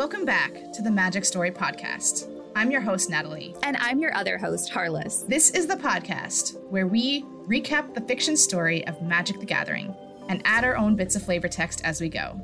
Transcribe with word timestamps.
Welcome 0.00 0.24
back 0.24 0.72
to 0.72 0.80
the 0.80 0.90
Magic 0.90 1.26
Story 1.26 1.50
Podcast. 1.50 2.26
I'm 2.56 2.70
your 2.70 2.80
host, 2.80 3.10
Natalie. 3.10 3.54
And 3.62 3.76
I'm 3.76 3.98
your 3.98 4.16
other 4.16 4.38
host, 4.38 4.70
Harless. 4.70 5.24
This 5.28 5.50
is 5.50 5.66
the 5.66 5.76
podcast 5.76 6.58
where 6.70 6.86
we 6.86 7.22
recap 7.46 7.92
the 7.92 8.00
fiction 8.00 8.34
story 8.34 8.86
of 8.86 9.02
Magic 9.02 9.38
the 9.40 9.44
Gathering 9.44 9.94
and 10.30 10.40
add 10.46 10.64
our 10.64 10.74
own 10.74 10.96
bits 10.96 11.16
of 11.16 11.22
flavor 11.22 11.48
text 11.48 11.82
as 11.84 12.00
we 12.00 12.08
go. 12.08 12.40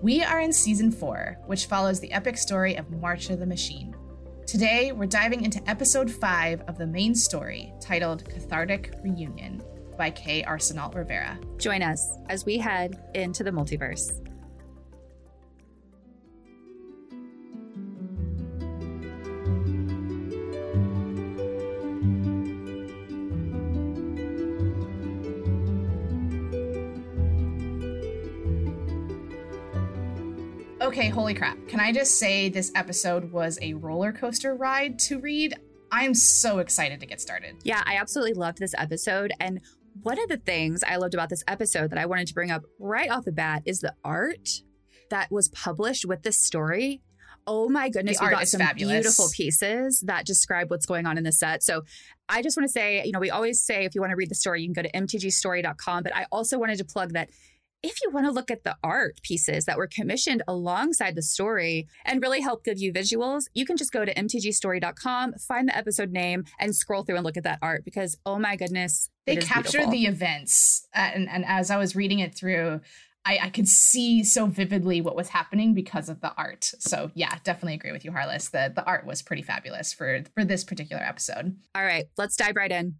We 0.00 0.24
are 0.24 0.40
in 0.40 0.50
season 0.50 0.90
four, 0.90 1.36
which 1.44 1.66
follows 1.66 2.00
the 2.00 2.10
epic 2.10 2.38
story 2.38 2.76
of 2.76 2.90
March 2.90 3.28
of 3.28 3.38
the 3.38 3.44
Machine. 3.44 3.94
Today, 4.46 4.92
we're 4.92 5.04
diving 5.04 5.44
into 5.44 5.60
episode 5.68 6.10
five 6.10 6.62
of 6.68 6.78
the 6.78 6.86
main 6.86 7.14
story, 7.14 7.70
titled 7.82 8.26
Cathartic 8.30 8.94
Reunion 9.04 9.62
by 9.98 10.08
K. 10.08 10.42
Arsenault 10.44 10.94
Rivera. 10.94 11.38
Join 11.58 11.82
us 11.82 12.16
as 12.30 12.46
we 12.46 12.56
head 12.56 12.98
into 13.12 13.44
the 13.44 13.50
multiverse. 13.50 14.23
Okay, 31.04 31.10
holy 31.12 31.34
crap. 31.34 31.58
Can 31.68 31.80
I 31.80 31.92
just 31.92 32.18
say 32.18 32.48
this 32.48 32.72
episode 32.74 33.30
was 33.30 33.58
a 33.60 33.74
roller 33.74 34.10
coaster 34.10 34.54
ride 34.54 34.98
to 35.00 35.20
read? 35.20 35.54
I'm 35.92 36.14
so 36.14 36.60
excited 36.60 36.98
to 37.00 37.04
get 37.04 37.20
started. 37.20 37.56
Yeah, 37.62 37.82
I 37.84 37.96
absolutely 37.96 38.32
loved 38.32 38.56
this 38.56 38.74
episode. 38.78 39.30
And 39.38 39.60
one 40.02 40.18
of 40.18 40.30
the 40.30 40.38
things 40.38 40.82
I 40.82 40.96
loved 40.96 41.12
about 41.12 41.28
this 41.28 41.44
episode 41.46 41.90
that 41.90 41.98
I 41.98 42.06
wanted 42.06 42.28
to 42.28 42.32
bring 42.34 42.50
up 42.50 42.62
right 42.78 43.10
off 43.10 43.26
the 43.26 43.32
bat 43.32 43.64
is 43.66 43.80
the 43.80 43.92
art 44.02 44.48
that 45.10 45.30
was 45.30 45.48
published 45.50 46.06
with 46.06 46.22
this 46.22 46.38
story. 46.38 47.02
Oh 47.46 47.68
my 47.68 47.90
goodness, 47.90 48.16
The 48.16 48.22
we 48.22 48.26
art 48.28 48.34
got 48.36 48.42
is 48.44 48.52
some 48.52 48.60
fabulous. 48.60 48.94
beautiful 49.02 49.26
pieces 49.36 50.02
that 50.06 50.24
describe 50.24 50.70
what's 50.70 50.86
going 50.86 51.04
on 51.04 51.18
in 51.18 51.24
the 51.24 51.32
set. 51.32 51.62
So 51.62 51.82
I 52.30 52.40
just 52.40 52.56
want 52.56 52.66
to 52.66 52.72
say, 52.72 53.02
you 53.04 53.12
know, 53.12 53.20
we 53.20 53.28
always 53.28 53.60
say 53.60 53.84
if 53.84 53.94
you 53.94 54.00
want 54.00 54.12
to 54.12 54.16
read 54.16 54.30
the 54.30 54.34
story, 54.34 54.62
you 54.62 54.72
can 54.72 54.82
go 54.82 54.88
to 54.88 54.90
mtgstory.com. 54.90 56.02
But 56.02 56.16
I 56.16 56.24
also 56.32 56.58
wanted 56.58 56.78
to 56.78 56.86
plug 56.86 57.12
that 57.12 57.28
if 57.84 58.02
you 58.02 58.10
want 58.10 58.26
to 58.26 58.32
look 58.32 58.50
at 58.50 58.64
the 58.64 58.76
art 58.82 59.20
pieces 59.22 59.66
that 59.66 59.76
were 59.76 59.86
commissioned 59.86 60.42
alongside 60.48 61.14
the 61.14 61.22
story 61.22 61.86
and 62.06 62.22
really 62.22 62.40
help 62.40 62.64
give 62.64 62.78
you 62.78 62.92
visuals, 62.92 63.42
you 63.52 63.66
can 63.66 63.76
just 63.76 63.92
go 63.92 64.04
to 64.04 64.14
mtgstory.com, 64.14 65.34
find 65.34 65.68
the 65.68 65.76
episode 65.76 66.10
name, 66.10 66.44
and 66.58 66.74
scroll 66.74 67.02
through 67.04 67.16
and 67.16 67.24
look 67.24 67.36
at 67.36 67.44
that 67.44 67.58
art 67.60 67.84
because, 67.84 68.16
oh 68.24 68.38
my 68.38 68.56
goodness, 68.56 69.10
They 69.26 69.34
it 69.34 69.38
is 69.42 69.48
captured 69.48 69.72
beautiful. 69.72 69.92
the 69.92 70.06
events, 70.06 70.86
uh, 70.96 71.10
and, 71.14 71.28
and 71.28 71.44
as 71.44 71.70
I 71.70 71.76
was 71.76 71.94
reading 71.94 72.20
it 72.20 72.34
through, 72.34 72.80
I, 73.26 73.38
I 73.44 73.50
could 73.50 73.68
see 73.68 74.22
so 74.24 74.46
vividly 74.46 75.00
what 75.00 75.16
was 75.16 75.28
happening 75.28 75.72
because 75.74 76.08
of 76.08 76.20
the 76.20 76.34
art. 76.36 76.70
So 76.78 77.10
yeah, 77.14 77.38
definitely 77.44 77.74
agree 77.74 77.92
with 77.92 78.04
you, 78.04 78.12
Harless. 78.12 78.48
The 78.48 78.72
the 78.74 78.84
art 78.84 79.06
was 79.06 79.22
pretty 79.22 79.42
fabulous 79.42 79.92
for 79.92 80.22
for 80.34 80.44
this 80.44 80.64
particular 80.64 81.02
episode. 81.02 81.56
All 81.74 81.84
right, 81.84 82.04
let's 82.18 82.36
dive 82.36 82.56
right 82.56 82.70
in. 82.72 82.94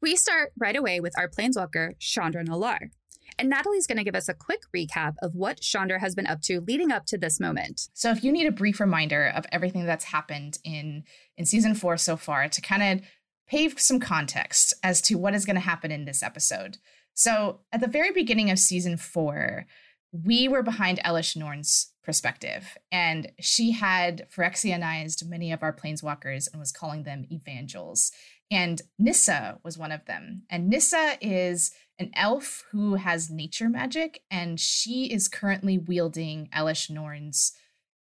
We 0.00 0.16
start 0.16 0.52
right 0.58 0.76
away 0.76 1.00
with 1.00 1.12
our 1.18 1.28
planeswalker, 1.28 1.98
Chandra 1.98 2.44
Nalar. 2.44 2.90
And 3.38 3.50
Natalie's 3.50 3.86
going 3.86 3.98
to 3.98 4.04
give 4.04 4.14
us 4.14 4.28
a 4.28 4.34
quick 4.34 4.62
recap 4.74 5.14
of 5.22 5.34
what 5.34 5.60
Chandra 5.60 6.00
has 6.00 6.14
been 6.14 6.26
up 6.26 6.40
to 6.42 6.60
leading 6.60 6.90
up 6.90 7.06
to 7.06 7.18
this 7.18 7.38
moment. 7.40 7.88
So 7.94 8.10
if 8.10 8.24
you 8.24 8.32
need 8.32 8.46
a 8.46 8.52
brief 8.52 8.80
reminder 8.80 9.26
of 9.26 9.46
everything 9.52 9.86
that's 9.86 10.04
happened 10.04 10.58
in 10.64 11.04
in 11.36 11.44
season 11.44 11.74
four 11.74 11.96
so 11.96 12.16
far 12.16 12.48
to 12.48 12.60
kind 12.60 12.82
of 12.82 13.06
pave 13.48 13.78
some 13.78 14.00
context 14.00 14.74
as 14.82 15.00
to 15.02 15.16
what 15.16 15.34
is 15.34 15.44
going 15.44 15.56
to 15.56 15.60
happen 15.60 15.92
in 15.92 16.04
this 16.04 16.22
episode. 16.22 16.78
So 17.14 17.60
at 17.72 17.80
the 17.80 17.86
very 17.86 18.10
beginning 18.10 18.50
of 18.50 18.58
season 18.58 18.96
four, 18.96 19.66
we 20.12 20.48
were 20.48 20.62
behind 20.62 21.00
Elesh 21.04 21.36
Norn's 21.36 21.92
perspective, 22.02 22.78
and 22.92 23.32
she 23.40 23.72
had 23.72 24.28
Phyrexianized 24.34 25.28
many 25.28 25.52
of 25.52 25.62
our 25.62 25.72
planeswalkers 25.72 26.48
and 26.50 26.60
was 26.60 26.72
calling 26.72 27.02
them 27.02 27.26
evangels. 27.30 28.12
And 28.50 28.80
Nissa 28.98 29.58
was 29.64 29.76
one 29.76 29.90
of 29.90 30.04
them. 30.06 30.42
And 30.48 30.68
Nissa 30.68 31.16
is 31.20 31.72
an 31.98 32.10
elf 32.14 32.64
who 32.72 32.94
has 32.94 33.30
nature 33.30 33.68
magic, 33.68 34.22
and 34.30 34.60
she 34.60 35.06
is 35.06 35.28
currently 35.28 35.78
wielding 35.78 36.48
Elesh 36.54 36.90
Norn's 36.90 37.52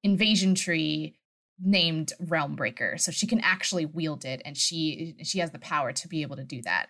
invasion 0.03 0.55
tree 0.55 1.17
named 1.59 2.13
Realmbreaker. 2.21 2.99
So 2.99 3.11
she 3.11 3.27
can 3.27 3.41
actually 3.41 3.85
wield 3.85 4.25
it, 4.25 4.41
and 4.45 4.57
she 4.57 5.15
she 5.23 5.39
has 5.39 5.51
the 5.51 5.59
power 5.59 5.91
to 5.91 6.07
be 6.07 6.21
able 6.21 6.37
to 6.37 6.43
do 6.43 6.61
that. 6.63 6.87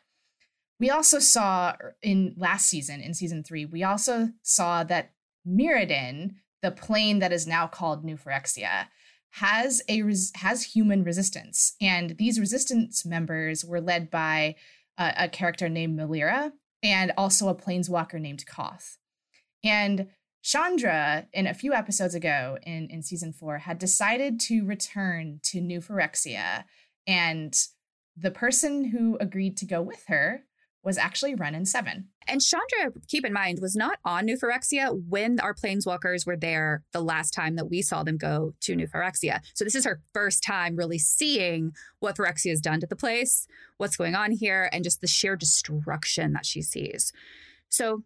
We 0.80 0.90
also 0.90 1.20
saw 1.20 1.76
in 2.02 2.34
last 2.38 2.68
season, 2.68 3.02
in 3.02 3.14
season 3.14 3.44
three, 3.44 3.66
we 3.66 3.84
also 3.84 4.30
saw 4.42 4.84
that 4.86 5.12
Mirrodin, 5.48 6.36
the 6.62 6.72
plane 6.72 7.20
that 7.20 7.32
is 7.32 7.46
now 7.46 7.68
called 7.68 8.04
New 8.04 8.16
Phyrexia, 8.16 8.88
has 9.32 9.82
a 9.90 10.02
res- 10.04 10.32
has 10.36 10.64
human 10.64 11.04
resistance, 11.04 11.76
and 11.82 12.18
these 12.18 12.40
resistance 12.40 13.06
members 13.06 13.66
were 13.66 13.82
led 13.82 14.10
by 14.12 14.56
a, 14.98 15.14
a 15.18 15.30
character 15.30 15.70
named 15.70 15.98
Melira 16.00 16.52
and 16.84 17.12
also 17.18 17.48
a 17.48 17.56
planeswalker 17.56 18.20
named 18.20 18.46
Koth. 18.46 18.98
And 19.64 20.08
Chandra, 20.44 21.28
in 21.34 21.46
a 21.46 21.54
few 21.54 21.74
episodes 21.74 22.16
ago 22.16 22.58
in, 22.64 22.90
in 22.90 23.04
season 23.04 23.32
four, 23.32 23.60
had 23.60 23.78
decided 23.78 24.40
to 24.42 24.66
return 24.66 25.40
to 25.44 25.62
New 25.62 25.80
Phyrexia, 25.80 26.64
and 27.06 27.56
the 28.18 28.32
person 28.32 28.86
who 28.86 29.18
agreed 29.20 29.58
to 29.58 29.66
go 29.66 29.82
with 29.82 30.04
her 30.08 30.44
was 30.84 30.98
actually 30.98 31.36
Wrenn 31.36 31.56
and 31.56 31.68
Seven. 31.68 32.08
And 32.28 32.42
Chandra, 32.42 32.94
keep 33.08 33.26
in 33.26 33.34
mind, 33.34 33.60
was 33.62 33.76
not 33.76 34.00
on 34.04 34.26
New 34.26 34.38
Phyrexia 34.38 35.00
when 35.08 35.40
our 35.40 35.54
planeswalkers 35.54 36.26
were 36.26 36.38
there 36.38 36.84
the 36.92 37.02
last 37.02 37.34
time 37.34 37.56
that 37.56 37.70
we 37.70 37.82
saw 37.82 38.04
them 38.04 38.18
go 38.18 38.54
to 38.62 38.76
New 38.76 38.88
Phyrexia. 38.88 39.42
So 39.54 39.64
this 39.64 39.76
is 39.76 39.86
her 39.86 40.02
first 40.14 40.44
time 40.44 40.76
really 40.76 40.98
seeing 40.98 41.74
what 42.00 42.18
Phyrexia 42.18 42.50
has 42.50 42.62
done 42.62 42.80
to 42.80 42.88
the 42.88 42.96
place, 42.96 43.48
what's 43.78 43.98
going 43.98 44.16
on 44.16 44.32
here, 44.32 44.70
and 44.72 44.84
just 44.84 45.02
the 45.02 45.08
sheer 45.08 45.36
destruction 45.36 46.34
that 46.34 46.46
she 46.46 46.62
sees. 46.62 47.12
So 47.70 48.04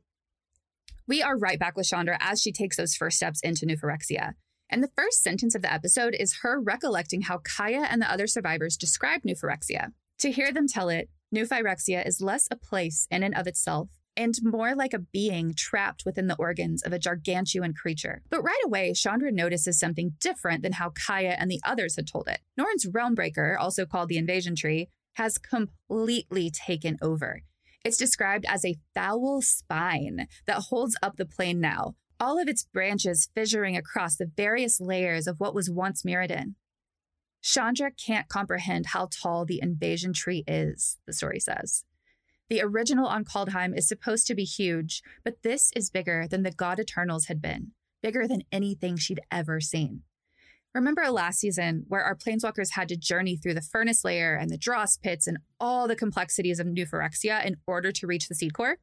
we 1.07 1.21
are 1.21 1.37
right 1.37 1.59
back 1.59 1.77
with 1.77 1.87
Chandra 1.87 2.17
as 2.19 2.41
she 2.41 2.51
takes 2.51 2.77
those 2.77 2.95
first 2.95 3.17
steps 3.17 3.41
into 3.41 3.65
New 3.65 3.77
Phyrexia. 3.77 4.33
And 4.69 4.83
the 4.83 4.91
first 4.95 5.21
sentence 5.21 5.55
of 5.55 5.61
the 5.61 5.71
episode 5.71 6.15
is 6.19 6.39
her 6.41 6.59
recollecting 6.59 7.21
how 7.21 7.39
Kaya 7.39 7.87
and 7.89 8.01
the 8.01 8.11
other 8.11 8.27
survivors 8.27 8.75
described 8.75 9.23
New 9.23 9.35
Phyrexia. 9.35 9.91
To 10.19 10.31
hear 10.31 10.51
them 10.51 10.67
tell 10.67 10.89
it, 10.89 11.09
New 11.31 11.45
Phyrexia 11.45 12.05
is 12.05 12.21
less 12.21 12.47
a 12.51 12.55
place 12.55 13.07
in 13.09 13.23
and 13.23 13.35
of 13.35 13.47
itself 13.47 13.89
and 14.17 14.35
more 14.41 14.75
like 14.75 14.93
a 14.93 14.99
being 14.99 15.53
trapped 15.55 16.03
within 16.05 16.27
the 16.27 16.35
organs 16.37 16.83
of 16.83 16.93
a 16.93 16.99
gargantuan 16.99 17.73
creature. 17.73 18.21
But 18.29 18.43
right 18.43 18.61
away, 18.65 18.93
Chandra 18.93 19.31
notices 19.31 19.79
something 19.79 20.13
different 20.19 20.63
than 20.63 20.73
how 20.73 20.91
Kaya 20.91 21.35
and 21.37 21.51
the 21.51 21.61
others 21.65 21.95
had 21.95 22.07
told 22.07 22.27
it. 22.27 22.39
Norn's 22.57 22.85
Realmbreaker, 22.85 23.57
also 23.59 23.85
called 23.85 24.09
the 24.09 24.17
Invasion 24.17 24.55
Tree, 24.55 24.87
has 25.13 25.37
completely 25.37 26.49
taken 26.49 26.97
over. 27.01 27.41
It's 27.83 27.97
described 27.97 28.45
as 28.47 28.65
a 28.65 28.77
foul 28.93 29.41
spine 29.41 30.27
that 30.47 30.65
holds 30.69 30.97
up 31.03 31.17
the 31.17 31.25
plane 31.25 31.59
now, 31.59 31.95
all 32.19 32.39
of 32.39 32.47
its 32.47 32.63
branches 32.63 33.29
fissuring 33.35 33.77
across 33.77 34.15
the 34.15 34.31
various 34.37 34.79
layers 34.79 35.27
of 35.27 35.39
what 35.39 35.53
was 35.53 35.69
once 35.69 36.03
Mirrodin. 36.03 36.55
Chandra 37.45 37.91
can't 37.91 38.27
comprehend 38.27 38.87
how 38.87 39.07
tall 39.11 39.45
the 39.45 39.59
invasion 39.61 40.13
tree 40.13 40.43
is, 40.47 40.97
the 41.05 41.13
story 41.13 41.39
says. 41.39 41.83
The 42.49 42.59
original 42.59 43.05
on 43.05 43.23
Kaldheim 43.23 43.77
is 43.77 43.87
supposed 43.87 44.25
to 44.27 44.35
be 44.35 44.45
huge, 44.45 45.03
but 45.23 45.43
this 45.43 45.71
is 45.75 45.91
bigger 45.91 46.27
than 46.27 46.41
the 46.41 46.49
God 46.49 46.79
Eternals 46.79 47.25
had 47.25 47.43
been, 47.43 47.73
bigger 48.01 48.27
than 48.27 48.41
anything 48.51 48.97
she'd 48.97 49.21
ever 49.31 49.61
seen. 49.61 50.01
Remember 50.73 51.07
last 51.11 51.39
season 51.39 51.85
where 51.87 52.01
our 52.01 52.15
planeswalkers 52.15 52.71
had 52.71 52.89
to 52.89 52.97
journey 52.97 53.37
through 53.37 53.53
the 53.53 53.61
furnace 53.61 54.03
layer 54.03 54.33
and 54.33 54.49
the 54.49 54.57
dross 54.57 54.97
pits 54.97 55.27
and 55.27 55.37
all 55.59 55.87
the 55.87 55.95
complexities 55.95 56.59
of 56.59 56.65
New 56.65 56.87
Phyrexia 56.87 57.45
in 57.45 57.57
order 57.67 57.91
to 57.91 58.07
reach 58.07 58.27
the 58.27 58.33
seed 58.33 58.55
core? 58.55 58.79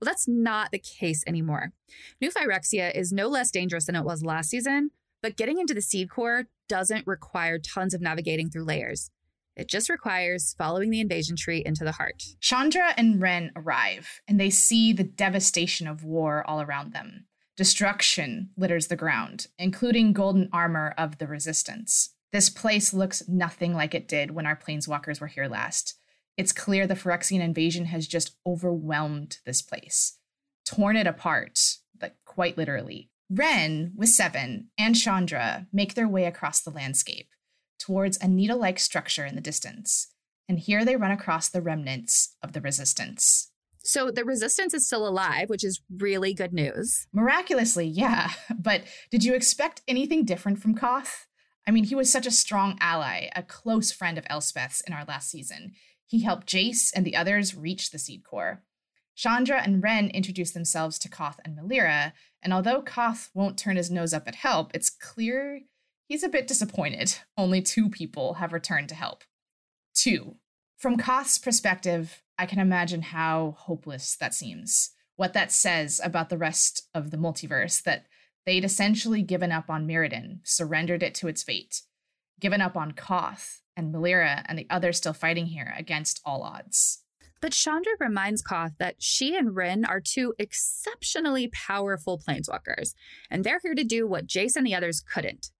Well, 0.00 0.06
that's 0.06 0.26
not 0.26 0.70
the 0.70 0.78
case 0.78 1.22
anymore. 1.26 1.72
New 2.18 2.30
Phyrexia 2.30 2.94
is 2.94 3.12
no 3.12 3.28
less 3.28 3.50
dangerous 3.50 3.84
than 3.84 3.94
it 3.94 4.04
was 4.04 4.24
last 4.24 4.48
season, 4.48 4.90
but 5.22 5.36
getting 5.36 5.58
into 5.58 5.74
the 5.74 5.82
seed 5.82 6.08
core 6.08 6.46
doesn't 6.70 7.04
require 7.04 7.58
tons 7.58 7.94
of 7.94 8.00
navigating 8.00 8.48
through 8.48 8.64
layers. 8.64 9.10
It 9.56 9.68
just 9.68 9.90
requires 9.90 10.54
following 10.56 10.90
the 10.90 11.00
invasion 11.00 11.34
tree 11.34 11.64
into 11.66 11.82
the 11.82 11.90
heart. 11.90 12.22
Chandra 12.38 12.94
and 12.96 13.20
Wrenn 13.20 13.50
arrive, 13.56 14.20
and 14.28 14.38
they 14.38 14.50
see 14.50 14.92
the 14.92 15.02
devastation 15.02 15.88
of 15.88 16.04
war 16.04 16.48
all 16.48 16.62
around 16.62 16.92
them. 16.92 17.26
Destruction 17.56 18.50
litters 18.56 18.86
the 18.86 18.94
ground, 18.94 19.48
including 19.58 20.12
golden 20.12 20.48
armor 20.52 20.94
of 20.96 21.18
the 21.18 21.26
resistance. 21.26 22.14
This 22.32 22.48
place 22.48 22.94
looks 22.94 23.24
nothing 23.28 23.74
like 23.74 23.92
it 23.92 24.06
did 24.06 24.30
when 24.30 24.46
our 24.46 24.56
planeswalkers 24.56 25.20
were 25.20 25.26
here 25.26 25.48
last. 25.48 25.96
It's 26.36 26.52
clear 26.52 26.86
the 26.86 26.94
Phyrexian 26.94 27.40
invasion 27.40 27.86
has 27.86 28.06
just 28.06 28.36
overwhelmed 28.46 29.38
this 29.44 29.60
place, 29.60 30.18
torn 30.64 30.96
it 30.96 31.08
apart, 31.08 31.58
like 32.00 32.14
quite 32.24 32.56
literally. 32.56 33.09
Wrenn, 33.32 33.92
with 33.96 34.08
Seven, 34.08 34.70
and 34.76 34.96
Chandra 34.96 35.68
make 35.72 35.94
their 35.94 36.08
way 36.08 36.24
across 36.24 36.60
the 36.60 36.70
landscape 36.70 37.28
towards 37.78 38.18
a 38.18 38.26
needle 38.28 38.58
like 38.58 38.78
structure 38.78 39.24
in 39.24 39.36
the 39.36 39.40
distance, 39.40 40.08
and 40.48 40.58
here 40.58 40.84
they 40.84 40.96
run 40.96 41.12
across 41.12 41.48
the 41.48 41.62
remnants 41.62 42.36
of 42.42 42.52
the 42.52 42.60
resistance. 42.60 43.52
So 43.82 44.10
the 44.10 44.24
resistance 44.24 44.74
is 44.74 44.86
still 44.86 45.06
alive, 45.06 45.48
which 45.48 45.64
is 45.64 45.80
really 45.96 46.34
good 46.34 46.52
news. 46.52 47.06
Miraculously, 47.12 47.86
yeah. 47.86 48.32
But 48.58 48.82
did 49.10 49.24
you 49.24 49.34
expect 49.34 49.82
anything 49.88 50.24
different 50.24 50.58
from 50.58 50.74
Koth? 50.74 51.26
I 51.66 51.70
mean, 51.70 51.84
he 51.84 51.94
was 51.94 52.10
such 52.10 52.26
a 52.26 52.32
strong 52.32 52.76
ally, 52.80 53.28
a 53.36 53.42
close 53.42 53.92
friend 53.92 54.18
of 54.18 54.26
Elspeth's 54.28 54.80
in 54.82 54.92
our 54.92 55.04
last 55.04 55.30
season. 55.30 55.72
He 56.06 56.24
helped 56.24 56.48
Jace 56.48 56.90
and 56.94 57.06
the 57.06 57.16
others 57.16 57.54
reach 57.54 57.90
the 57.90 57.98
Seed 57.98 58.24
Core. 58.24 58.64
Chandra 59.20 59.60
and 59.60 59.82
Wrenn 59.82 60.08
introduce 60.08 60.52
themselves 60.52 60.98
to 60.98 61.10
Koth 61.10 61.38
and 61.44 61.54
Melira, 61.54 62.14
and 62.42 62.54
although 62.54 62.80
Koth 62.80 63.28
won't 63.34 63.58
turn 63.58 63.76
his 63.76 63.90
nose 63.90 64.14
up 64.14 64.26
at 64.26 64.36
help, 64.36 64.70
it's 64.72 64.88
clear 64.88 65.60
he's 66.08 66.22
a 66.22 66.28
bit 66.30 66.46
disappointed. 66.46 67.18
Only 67.36 67.60
two 67.60 67.90
people 67.90 68.34
have 68.34 68.54
returned 68.54 68.88
to 68.88 68.94
help. 68.94 69.24
Two. 69.94 70.36
From 70.78 70.96
Koth's 70.96 71.36
perspective, 71.36 72.22
I 72.38 72.46
can 72.46 72.60
imagine 72.60 73.02
how 73.02 73.56
hopeless 73.58 74.16
that 74.16 74.32
seems. 74.32 74.92
What 75.16 75.34
that 75.34 75.52
says 75.52 76.00
about 76.02 76.30
the 76.30 76.38
rest 76.38 76.88
of 76.94 77.10
the 77.10 77.18
multiverse 77.18 77.82
that 77.82 78.06
they'd 78.46 78.64
essentially 78.64 79.20
given 79.20 79.52
up 79.52 79.68
on 79.68 79.86
Mirrodin, 79.86 80.38
surrendered 80.44 81.02
it 81.02 81.14
to 81.16 81.28
its 81.28 81.42
fate, 81.42 81.82
given 82.40 82.62
up 82.62 82.74
on 82.74 82.92
Koth 82.92 83.60
and 83.76 83.94
Melira 83.94 84.44
and 84.46 84.58
the 84.58 84.66
others 84.70 84.96
still 84.96 85.12
fighting 85.12 85.44
here 85.44 85.74
against 85.76 86.22
all 86.24 86.42
odds. 86.42 87.02
But 87.40 87.52
Chandra 87.52 87.92
reminds 87.98 88.42
Koth 88.42 88.72
that 88.78 88.96
she 88.98 89.34
and 89.34 89.56
Wrenn 89.56 89.84
are 89.86 90.00
two 90.00 90.34
exceptionally 90.38 91.48
powerful 91.48 92.18
planeswalkers, 92.18 92.94
and 93.30 93.44
they're 93.44 93.60
here 93.62 93.74
to 93.74 93.84
do 93.84 94.06
what 94.06 94.26
Jace 94.26 94.56
and 94.56 94.66
the 94.66 94.74
others 94.74 95.00
couldn't. 95.00 95.50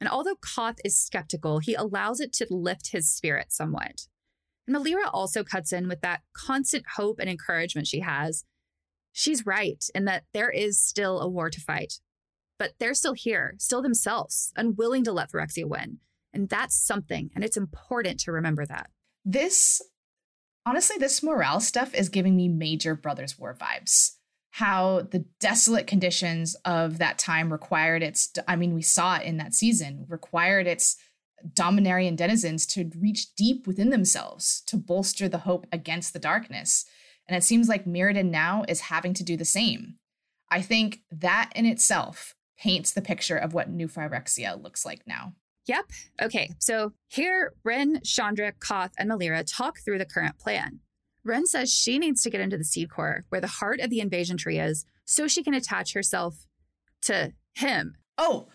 And 0.00 0.08
although 0.08 0.36
Koth 0.36 0.78
is 0.84 0.96
skeptical, 0.96 1.58
he 1.58 1.74
allows 1.74 2.20
it 2.20 2.32
to 2.34 2.46
lift 2.50 2.92
his 2.92 3.10
spirit 3.10 3.52
somewhat. 3.52 4.06
And 4.66 4.76
Melira 4.76 5.10
also 5.12 5.42
cuts 5.42 5.72
in 5.72 5.88
with 5.88 6.02
that 6.02 6.22
constant 6.34 6.84
hope 6.96 7.18
and 7.18 7.28
encouragement 7.28 7.88
she 7.88 8.00
has. 8.00 8.44
She's 9.12 9.44
right 9.44 9.82
in 9.94 10.04
that 10.04 10.24
there 10.32 10.50
is 10.50 10.80
still 10.80 11.20
a 11.20 11.28
war 11.28 11.50
to 11.50 11.60
fight, 11.60 11.94
but 12.58 12.74
they're 12.78 12.94
still 12.94 13.14
here, 13.14 13.54
still 13.58 13.82
themselves, 13.82 14.52
unwilling 14.56 15.02
to 15.04 15.12
let 15.12 15.32
Phyrexia 15.32 15.64
win. 15.64 15.98
And 16.32 16.48
that's 16.48 16.76
something, 16.76 17.30
and 17.34 17.42
it's 17.42 17.56
important 17.56 18.20
to 18.20 18.32
remember 18.32 18.64
that. 18.66 18.90
This 19.24 19.82
honestly, 20.68 20.96
this 20.98 21.22
morale 21.22 21.60
stuff 21.60 21.94
is 21.94 22.10
giving 22.10 22.36
me 22.36 22.46
major 22.46 22.94
Brothers 22.94 23.38
War 23.38 23.56
vibes. 23.58 24.16
How 24.50 25.00
the 25.10 25.24
desolate 25.40 25.86
conditions 25.86 26.56
of 26.64 26.98
that 26.98 27.18
time 27.18 27.50
required 27.50 28.02
its, 28.02 28.30
I 28.46 28.56
mean, 28.56 28.74
we 28.74 28.82
saw 28.82 29.16
it 29.16 29.24
in 29.24 29.38
that 29.38 29.54
season, 29.54 30.04
required 30.08 30.66
its 30.66 30.96
Dominarian 31.54 32.16
denizens 32.16 32.66
to 32.66 32.90
reach 33.00 33.34
deep 33.34 33.66
within 33.66 33.88
themselves 33.88 34.62
to 34.66 34.76
bolster 34.76 35.26
the 35.26 35.38
hope 35.38 35.66
against 35.72 36.12
the 36.12 36.18
darkness. 36.18 36.84
And 37.26 37.36
it 37.36 37.44
seems 37.44 37.68
like 37.68 37.86
Mirrodin 37.86 38.30
now 38.30 38.64
is 38.68 38.82
having 38.82 39.14
to 39.14 39.24
do 39.24 39.38
the 39.38 39.46
same. 39.46 39.94
I 40.50 40.60
think 40.60 41.00
that 41.10 41.50
in 41.54 41.64
itself 41.64 42.34
paints 42.58 42.92
the 42.92 43.00
picture 43.00 43.36
of 43.36 43.54
what 43.54 43.70
New 43.70 43.88
Phyrexia 43.88 44.62
looks 44.62 44.84
like 44.84 45.06
now. 45.06 45.32
Yep. 45.68 45.84
Okay. 46.22 46.50
So 46.58 46.92
here, 47.08 47.52
Wrenn, 47.62 48.00
Chandra, 48.02 48.52
Koth, 48.52 48.92
and 48.98 49.10
Melira 49.10 49.44
talk 49.46 49.78
through 49.84 49.98
the 49.98 50.06
current 50.06 50.38
plan. 50.38 50.80
Wrenn 51.24 51.46
says 51.46 51.70
she 51.70 51.98
needs 51.98 52.22
to 52.22 52.30
get 52.30 52.40
into 52.40 52.56
the 52.56 52.64
seed 52.64 52.90
core 52.90 53.24
where 53.28 53.40
the 53.40 53.46
heart 53.46 53.80
of 53.80 53.90
the 53.90 54.00
invasion 54.00 54.38
tree 54.38 54.58
is 54.58 54.86
so 55.04 55.28
she 55.28 55.42
can 55.42 55.54
attach 55.54 55.92
herself 55.92 56.46
to 57.02 57.34
him. 57.54 57.96
Oh, 58.16 58.48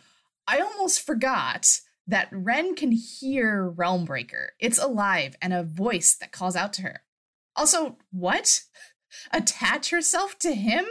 I 0.47 0.59
almost 0.59 1.05
forgot 1.05 1.79
that 2.07 2.29
Wrenn 2.31 2.75
can 2.75 2.91
hear 2.91 3.71
Realmbreaker. 3.71 4.47
It's 4.59 4.79
alive 4.79 5.35
and 5.41 5.53
a 5.53 5.63
voice 5.63 6.15
that 6.15 6.31
calls 6.31 6.55
out 6.55 6.73
to 6.73 6.81
her. 6.81 7.03
Also, 7.55 7.97
what? 8.11 8.61
Attach 9.31 9.91
herself 9.91 10.39
to 10.39 10.53
him? 10.55 10.85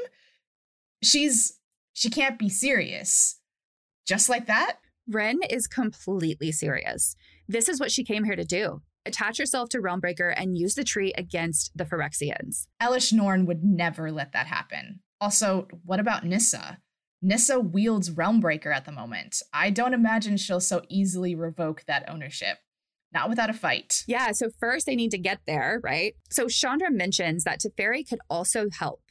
She's 1.03 1.59
she 1.93 2.09
can't 2.09 2.39
be 2.39 2.49
serious. 2.49 3.41
Just 4.07 4.29
like 4.29 4.47
that? 4.47 4.79
Wrenn 5.13 5.41
is 5.49 5.67
completely 5.67 6.53
serious. 6.53 7.17
This 7.47 7.69
is 7.69 7.79
what 7.79 7.91
she 7.91 8.05
came 8.05 8.25
here 8.25 8.37
to 8.37 8.45
do 8.45 8.81
attach 9.05 9.39
herself 9.39 9.69
to 9.71 9.79
Realmbreaker 9.79 10.33
and 10.37 10.57
use 10.57 10.75
the 10.75 10.85
tree 10.85 11.13
against 11.17 11.77
the 11.77 11.85
Phyrexians. 11.85 12.67
Elesh 12.81 13.13
Norn 13.13 13.47
would 13.47 13.65
never 13.65 14.13
let 14.13 14.33
that 14.33 14.47
happen. 14.47 15.01
Also, 15.21 15.67
what 15.85 16.01
about 16.01 16.25
Nissa? 16.25 16.79
Nissa 17.21 17.61
wields 17.61 18.11
Realmbreaker 18.11 18.75
at 18.75 18.85
the 18.85 18.93
moment. 18.93 19.43
I 19.53 19.71
don't 19.71 19.95
imagine 19.95 20.37
she'll 20.37 20.61
so 20.61 20.83
easily 20.89 21.35
revoke 21.35 21.85
that 21.87 22.09
ownership. 22.09 22.59
Not 23.13 23.29
without 23.29 23.51
a 23.51 23.55
fight. 23.55 24.05
Yeah, 24.07 24.33
so 24.33 24.49
first 24.59 24.87
they 24.87 24.97
need 24.97 25.11
to 25.11 25.19
get 25.19 25.41
there, 25.47 25.81
right? 25.85 26.15
So 26.31 26.49
Chandra 26.49 26.91
mentions 26.91 27.45
that 27.45 27.61
Teferi 27.61 28.09
could 28.09 28.21
also 28.31 28.69
help. 28.71 29.03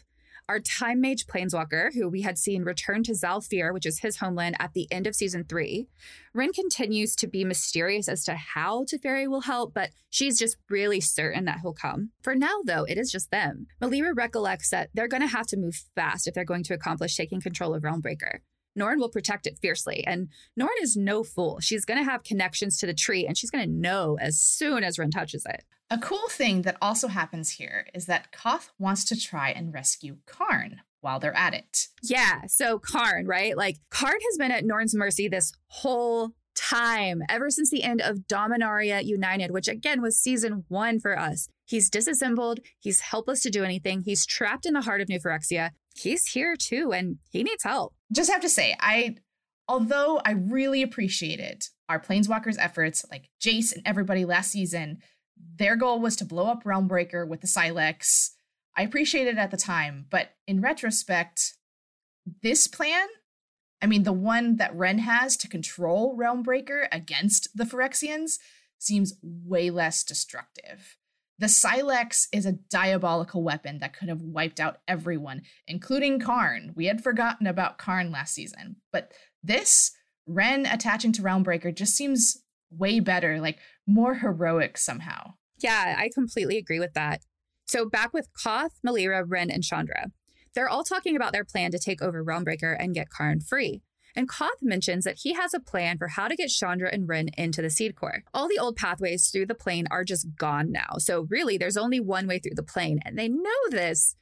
Our 0.52 0.60
time 0.60 1.00
mage 1.00 1.28
planeswalker, 1.28 1.94
who 1.94 2.10
we 2.10 2.24
had 2.24 2.38
seen 2.38 2.66
return 2.66 3.04
to 3.04 3.14
Zhalfir, 3.14 3.74
which 3.74 3.86
is 3.86 4.00
his 4.00 4.18
homeland 4.18 4.58
at 4.60 4.74
the 4.74 4.86
end 4.92 5.08
of 5.08 5.16
season 5.16 5.46
three. 5.46 5.88
Wrenn 6.34 6.52
continues 6.52 7.16
to 7.16 7.28
be 7.28 7.46
mysterious 7.46 8.10
as 8.10 8.26
to 8.26 8.36
how 8.36 8.84
Teferi 8.84 9.30
will 9.30 9.40
help, 9.40 9.74
but 9.74 9.92
she's 10.10 10.38
just 10.38 10.58
really 10.70 11.00
certain 11.00 11.46
that 11.46 11.60
he'll 11.62 11.72
come. 11.72 12.10
For 12.22 12.36
now, 12.36 12.60
though, 12.66 12.84
it 12.84 12.98
is 12.98 13.14
just 13.14 13.32
them. 13.32 13.68
Melira 13.82 14.12
recollects 14.14 14.72
that 14.72 14.90
they're 14.94 15.08
going 15.08 15.22
to 15.22 15.28
have 15.28 15.48
to 15.48 15.58
move 15.58 15.86
fast 15.96 16.28
if 16.28 16.34
they're 16.34 16.44
going 16.44 16.64
to 16.64 16.74
accomplish 16.74 17.16
taking 17.16 17.40
control 17.40 17.74
of 17.74 17.84
Realmbreaker. 17.84 18.40
Norn 18.76 19.00
will 19.00 19.10
protect 19.10 19.48
it 19.48 19.58
fiercely. 19.62 20.06
And 20.06 20.30
Norn 20.56 20.70
is 20.82 20.96
no 20.96 21.24
fool. 21.24 21.60
She's 21.60 21.86
going 21.86 22.04
to 22.04 22.10
have 22.10 22.24
connections 22.24 22.78
to 22.80 22.86
the 22.86 22.94
tree 22.94 23.26
and 23.26 23.38
she's 23.38 23.52
going 23.52 23.66
to 23.66 23.72
know 23.72 24.18
as 24.20 24.40
soon 24.40 24.84
as 24.84 24.98
Wrenn 24.98 25.12
touches 25.12 25.46
it. 25.46 25.64
A 25.90 25.98
cool 25.98 26.30
thing 26.30 26.62
that 26.62 26.78
also 26.82 27.10
happens 27.10 27.52
here 27.52 27.88
is 27.94 28.06
that 28.06 28.32
Koth 28.32 28.72
wants 28.80 29.04
to 29.06 29.20
try 29.20 29.50
and 29.50 29.74
rescue 29.74 30.18
Karn 30.26 30.82
while 31.02 31.20
they're 31.20 31.36
at 31.36 31.54
it. 31.54 31.88
Yeah. 32.02 32.44
So 32.48 32.80
Karn, 32.80 33.28
right? 33.28 33.58
Like 33.58 33.78
Karn 33.90 34.20
has 34.30 34.38
been 34.38 34.52
at 34.52 34.64
Norn's 34.64 34.96
mercy 34.96 35.28
this 35.28 35.52
whole 35.68 36.32
time, 36.56 37.22
ever 37.28 37.50
since 37.50 37.70
the 37.70 37.84
end 37.84 38.02
of 38.02 38.28
Dominaria 38.28 39.04
United, 39.04 39.52
which 39.52 39.68
again 39.68 40.02
was 40.02 40.18
season 40.18 40.64
one 40.68 41.00
for 41.00 41.18
us. 41.18 41.50
He's 41.66 41.90
disassembled. 41.90 42.60
He's 42.80 43.02
helpless 43.02 43.42
to 43.42 43.50
do 43.50 43.64
anything. 43.64 44.04
He's 44.04 44.26
trapped 44.26 44.66
in 44.66 44.74
the 44.74 44.82
heart 44.82 45.02
of 45.02 45.10
New 45.10 45.20
Phyrexia. 45.20 45.72
He's 45.96 46.26
here 46.28 46.56
too, 46.56 46.94
and 46.94 47.18
he 47.30 47.44
needs 47.44 47.64
help. 47.64 47.94
Just 48.12 48.32
have 48.32 48.42
to 48.42 48.50
say, 48.50 48.76
I, 48.80 49.16
although 49.68 50.22
I 50.26 50.32
really 50.32 50.82
appreciated 50.82 51.64
our 51.90 52.00
Planeswalkers' 52.00 52.58
efforts, 52.60 53.06
like 53.12 53.30
Jace 53.42 53.74
and 53.74 53.82
everybody 53.86 54.26
last 54.26 54.52
season, 54.52 55.00
their 55.58 55.76
goal 55.76 56.00
was 56.00 56.16
to 56.18 56.26
blow 56.26 56.48
up 56.48 56.64
Realmbreaker 56.64 57.28
with 57.28 57.42
the 57.42 57.48
Silex. 57.48 58.32
I 58.78 58.84
appreciated 58.84 59.36
it 59.36 59.40
at 59.40 59.52
the 59.52 59.58
time, 59.58 60.06
but 60.10 60.30
in 60.48 60.62
retrospect, 60.62 61.56
this 62.42 62.68
plan 62.68 63.08
I 63.82 63.88
mean, 63.88 64.04
the 64.04 64.14
one 64.14 64.58
that 64.58 64.76
Wrenn 64.76 65.00
has 65.00 65.36
to 65.38 65.48
control 65.48 66.16
Realmbreaker 66.16 66.88
against 66.92 67.50
the 67.56 67.64
Phyrexians 67.64 68.38
seems 68.78 69.16
way 69.24 69.70
less 69.70 70.04
destructive. 70.04 70.98
The 71.42 71.50
Silex 71.50 72.28
is 72.32 72.46
a 72.46 72.52
diabolical 72.52 73.42
weapon 73.42 73.80
that 73.80 73.98
could 73.98 74.10
have 74.10 74.22
wiped 74.22 74.60
out 74.60 74.78
everyone, 74.88 75.42
including 75.68 76.20
Karn. 76.20 76.72
We 76.76 76.86
had 76.86 77.04
forgotten 77.04 77.48
about 77.48 77.80
Karn 77.80 78.12
last 78.12 78.36
season. 78.36 78.76
But 78.94 79.12
this, 79.42 79.90
Wrenn 80.28 80.68
attaching 80.68 81.12
to 81.14 81.24
Realmbreaker 81.24 81.74
just 81.74 81.96
seems 81.96 82.44
way 82.70 83.00
better, 83.00 83.42
like 83.42 83.58
more 83.88 84.14
heroic 84.14 84.78
somehow. 84.78 85.34
Yeah, 85.58 85.96
I 85.98 86.12
completely 86.14 86.58
agree 86.58 86.80
with 86.80 86.94
that. 86.94 87.22
So 87.66 87.90
back 87.90 88.14
with 88.14 88.28
Koth, 88.44 88.74
Melira, 88.86 89.24
Wrenn, 89.28 89.50
and 89.50 89.64
Chandra. 89.64 90.12
They're 90.54 90.70
all 90.70 90.84
talking 90.84 91.16
about 91.16 91.34
their 91.34 91.46
plan 91.46 91.72
to 91.72 91.80
take 91.80 92.04
over 92.04 92.24
Realmbreaker 92.24 92.76
and 92.80 92.94
get 92.94 93.10
Karn 93.10 93.40
free. 93.42 93.82
And 94.16 94.30
Koth 94.30 94.62
mentions 94.62 95.04
that 95.06 95.20
he 95.22 95.34
has 95.34 95.54
a 95.54 95.60
plan 95.60 95.98
for 95.98 96.08
how 96.08 96.28
to 96.28 96.36
get 96.36 96.50
Chandra 96.50 96.90
and 96.92 97.08
Wrenn 97.08 97.30
into 97.38 97.62
the 97.62 97.70
Seed 97.70 97.96
Core. 97.96 98.24
All 98.34 98.48
the 98.48 98.60
old 98.60 98.76
pathways 98.76 99.30
through 99.30 99.46
the 99.48 99.56
plane 99.56 99.88
are 99.92 100.04
just 100.04 100.36
gone 100.36 100.72
now. 100.72 100.98
So 100.98 101.28
really, 101.30 101.58
there's 101.58 101.78
only 101.78 102.00
one 102.00 102.28
way 102.28 102.40
through 102.40 102.56
the 102.56 102.64
plane. 102.64 103.00
And 103.06 103.18
they 103.18 103.30
know 103.30 103.50
this 103.70 104.16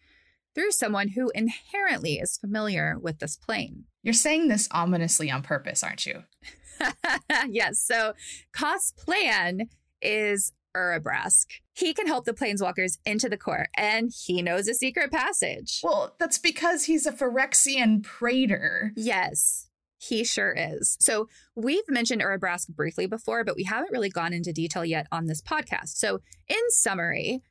through 0.56 0.72
someone 0.72 1.10
who 1.10 1.32
inherently 1.34 2.16
is 2.16 2.38
familiar 2.38 2.98
with 3.00 3.20
this 3.20 3.38
plane. 3.38 3.86
You're 4.04 4.14
saying 4.14 4.48
this 4.48 4.68
ominously 4.72 5.30
on 5.30 5.42
purpose, 5.42 5.84
aren't 5.84 6.06
you? 6.06 6.24
yes. 7.50 7.82
So 7.82 8.14
Koth's 8.54 8.92
plan 8.92 9.70
is 10.02 10.54
Urabrask. 10.76 11.46
He 11.74 11.94
can 11.94 12.08
help 12.08 12.26
the 12.26 12.34
planeswalkers 12.34 12.98
into 13.06 13.30
the 13.30 13.38
core, 13.38 13.68
and 13.76 14.12
he 14.26 14.42
knows 14.42 14.68
a 14.68 14.74
secret 14.74 15.12
passage. 15.12 15.82
Well, 15.84 16.16
that's 16.20 16.38
because 16.38 16.86
he's 16.86 17.06
a 17.06 17.12
Phyrexian 17.12 18.04
praetor. 18.04 18.94
Yes. 18.96 19.69
He 20.02 20.24
sure 20.24 20.56
is. 20.58 20.96
So, 21.02 21.28
we've 21.56 21.84
mentioned 21.90 22.22
Urabrask 22.22 22.70
briefly 22.70 23.06
before, 23.06 23.44
but 23.44 23.58
we 23.58 23.66
haven't 23.66 23.92
really 23.92 24.10
gone 24.10 24.32
into 24.32 24.54
detail 24.54 24.86
yet 24.86 25.08
on 25.12 25.26
this 25.26 25.42
podcast. 25.42 25.98
So, 25.98 26.22
in 26.48 26.70
summary, 26.70 27.42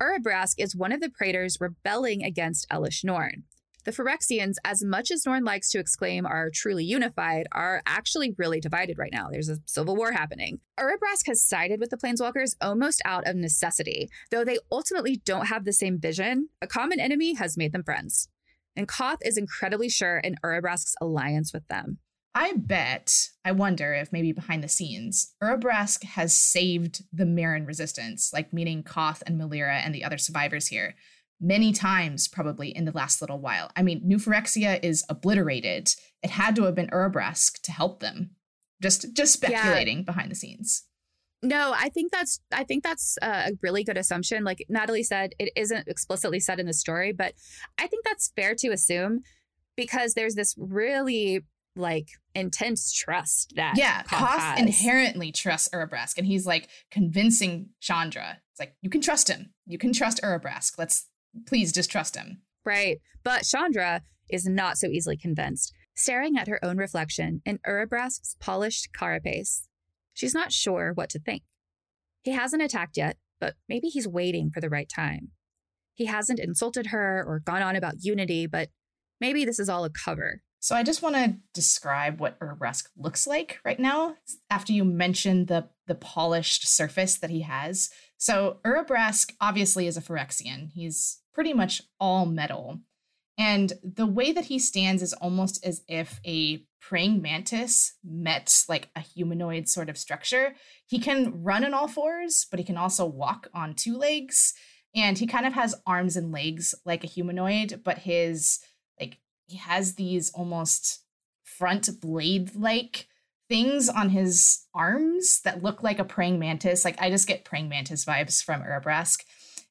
Urabrask 0.00 0.54
is 0.56 0.74
one 0.74 0.90
of 0.92 1.00
the 1.00 1.10
praetors 1.10 1.58
rebelling 1.60 2.24
against 2.24 2.66
Elesh 2.70 3.04
Norn. 3.04 3.44
The 3.84 3.92
Phyrexians, 3.92 4.54
as 4.64 4.82
much 4.82 5.10
as 5.10 5.24
Norn 5.26 5.44
likes 5.44 5.70
to 5.70 5.78
exclaim 5.78 6.26
are 6.26 6.50
truly 6.50 6.84
unified, 6.84 7.46
are 7.52 7.82
actually 7.86 8.34
really 8.36 8.60
divided 8.60 8.98
right 8.98 9.12
now. 9.12 9.28
There's 9.30 9.48
a 9.48 9.58
civil 9.66 9.94
war 9.96 10.12
happening. 10.12 10.60
Urabrask 10.78 11.26
has 11.26 11.42
sided 11.42 11.78
with 11.78 11.90
the 11.90 11.96
Planeswalkers 11.96 12.54
almost 12.60 13.02
out 13.04 13.26
of 13.26 13.36
necessity. 13.36 14.08
Though 14.30 14.44
they 14.44 14.58
ultimately 14.72 15.20
don't 15.24 15.46
have 15.46 15.64
the 15.64 15.72
same 15.72 15.98
vision, 15.98 16.48
a 16.62 16.66
common 16.66 17.00
enemy 17.00 17.34
has 17.34 17.56
made 17.56 17.72
them 17.72 17.84
friends. 17.84 18.28
And 18.78 18.86
Koth 18.86 19.18
is 19.22 19.36
incredibly 19.36 19.88
sure 19.88 20.18
in 20.18 20.36
Urabrask's 20.44 20.94
alliance 21.00 21.52
with 21.52 21.66
them. 21.66 21.98
I 22.32 22.52
bet, 22.54 23.12
I 23.44 23.50
wonder 23.50 23.92
if 23.92 24.12
maybe 24.12 24.30
behind 24.30 24.62
the 24.62 24.68
scenes, 24.68 25.34
Urabrask 25.42 26.04
has 26.04 26.32
saved 26.32 27.02
the 27.12 27.24
Mirran 27.24 27.66
resistance, 27.66 28.30
like 28.32 28.52
meaning 28.52 28.84
Koth 28.84 29.24
and 29.26 29.40
Melira 29.40 29.84
and 29.84 29.92
the 29.92 30.04
other 30.04 30.18
survivors 30.18 30.68
here, 30.68 30.94
many 31.40 31.72
times 31.72 32.28
probably 32.28 32.68
in 32.68 32.84
the 32.84 32.92
last 32.92 33.20
little 33.20 33.40
while. 33.40 33.72
I 33.74 33.82
mean, 33.82 34.02
New 34.04 34.18
Phyrexia 34.18 34.78
is 34.80 35.04
obliterated. 35.08 35.88
It 36.22 36.30
had 36.30 36.54
to 36.54 36.62
have 36.62 36.76
been 36.76 36.88
Urabrask 36.88 37.60
to 37.62 37.72
help 37.72 37.98
them. 37.98 38.30
Just 38.80 39.12
just 39.12 39.32
speculating 39.32 39.98
yeah. 39.98 40.04
behind 40.04 40.30
the 40.30 40.36
scenes. 40.36 40.84
No, 41.42 41.72
I 41.76 41.88
think 41.88 42.10
that's 42.10 42.40
I 42.52 42.64
think 42.64 42.82
that's 42.82 43.16
a 43.22 43.52
really 43.62 43.84
good 43.84 43.96
assumption. 43.96 44.44
Like 44.44 44.64
Natalie 44.68 45.04
said, 45.04 45.34
it 45.38 45.52
isn't 45.54 45.86
explicitly 45.86 46.40
said 46.40 46.58
in 46.58 46.66
the 46.66 46.72
story, 46.72 47.12
but 47.12 47.34
I 47.78 47.86
think 47.86 48.04
that's 48.04 48.32
fair 48.34 48.54
to 48.56 48.68
assume 48.70 49.22
because 49.76 50.14
there's 50.14 50.34
this 50.34 50.54
really 50.58 51.44
like 51.76 52.08
intense 52.34 52.92
trust 52.92 53.52
that 53.54 53.74
yeah 53.76 54.02
Koth, 54.02 54.58
inherently 54.58 55.30
trusts 55.30 55.68
Urabrask 55.68 56.18
and 56.18 56.26
he's 56.26 56.44
like 56.44 56.68
convincing 56.90 57.68
Chandra. 57.80 58.38
It's 58.50 58.58
like 58.58 58.74
you 58.82 58.90
can 58.90 59.00
trust 59.00 59.28
him. 59.28 59.52
You 59.64 59.78
can 59.78 59.92
trust 59.92 60.20
Urabrask. 60.22 60.76
Let's 60.76 61.06
please 61.46 61.72
just 61.72 61.90
trust 61.90 62.16
him. 62.16 62.42
Right 62.64 63.00
but 63.22 63.44
Chandra 63.44 64.02
is 64.28 64.46
not 64.46 64.76
so 64.76 64.88
easily 64.88 65.16
convinced. 65.16 65.72
Staring 65.94 66.36
at 66.36 66.48
her 66.48 66.64
own 66.64 66.78
reflection 66.78 67.42
in 67.44 67.58
Urabrask's 67.58 68.36
polished 68.40 68.88
carapace 68.92 69.67
she's 70.18 70.34
not 70.34 70.52
sure 70.52 70.92
what 70.94 71.08
to 71.10 71.18
think 71.18 71.42
he 72.22 72.32
hasn't 72.32 72.62
attacked 72.62 72.96
yet 72.96 73.16
but 73.40 73.54
maybe 73.68 73.88
he's 73.88 74.08
waiting 74.08 74.50
for 74.50 74.60
the 74.60 74.70
right 74.70 74.88
time 74.88 75.28
he 75.94 76.06
hasn't 76.06 76.40
insulted 76.40 76.86
her 76.88 77.24
or 77.26 77.40
gone 77.40 77.62
on 77.62 77.76
about 77.76 78.02
unity 78.04 78.46
but 78.46 78.68
maybe 79.20 79.44
this 79.44 79.58
is 79.58 79.68
all 79.68 79.84
a 79.84 79.90
cover 79.90 80.42
so 80.60 80.74
I 80.74 80.82
just 80.82 81.02
want 81.02 81.14
to 81.14 81.36
describe 81.54 82.20
what 82.20 82.38
Urabrask 82.40 82.86
looks 82.96 83.26
like 83.26 83.60
right 83.64 83.78
now 83.78 84.16
after 84.50 84.72
you 84.72 84.84
mentioned 84.84 85.46
the 85.46 85.68
the 85.86 85.94
polished 85.94 86.66
surface 86.66 87.16
that 87.18 87.30
he 87.30 87.42
has. 87.42 87.90
So 88.16 88.58
Urabrask 88.64 89.32
obviously 89.40 89.86
is 89.86 89.96
a 89.96 90.02
Phyrexian. 90.02 90.70
He's 90.72 91.20
pretty 91.32 91.54
much 91.54 91.82
all 92.00 92.26
metal. 92.26 92.80
And 93.38 93.72
the 93.84 94.06
way 94.06 94.32
that 94.32 94.46
he 94.46 94.58
stands 94.58 95.00
is 95.00 95.12
almost 95.14 95.64
as 95.64 95.82
if 95.86 96.20
a 96.26 96.64
praying 96.80 97.22
mantis 97.22 97.94
met 98.04 98.64
like 98.68 98.88
a 98.96 99.00
humanoid 99.00 99.68
sort 99.68 99.88
of 99.88 99.96
structure. 99.96 100.54
He 100.86 100.98
can 100.98 101.42
run 101.42 101.64
on 101.64 101.72
all 101.72 101.86
fours, 101.86 102.46
but 102.50 102.58
he 102.58 102.64
can 102.64 102.76
also 102.76 103.06
walk 103.06 103.48
on 103.54 103.74
two 103.74 103.96
legs. 103.96 104.54
And 104.94 105.16
he 105.18 105.26
kind 105.26 105.46
of 105.46 105.52
has 105.52 105.74
arms 105.86 106.16
and 106.16 106.32
legs 106.32 106.74
like 106.84 107.04
a 107.04 107.08
humanoid, 107.08 107.82
but 107.84 107.98
his 107.98 108.58
like, 108.98 109.18
he 109.46 109.56
has 109.58 109.94
these 109.94 110.30
almost 110.30 111.04
front 111.44 111.88
blade 112.00 112.56
like 112.56 113.06
things 113.48 113.88
on 113.88 114.10
his 114.10 114.66
arms 114.74 115.40
that 115.42 115.62
look 115.62 115.82
like 115.82 115.98
a 115.98 116.04
praying 116.04 116.38
mantis. 116.38 116.84
Like 116.84 117.00
I 117.00 117.10
just 117.10 117.28
get 117.28 117.44
praying 117.44 117.68
mantis 117.68 118.04
vibes 118.04 118.42
from 118.42 118.62
Urabrask. 118.62 119.20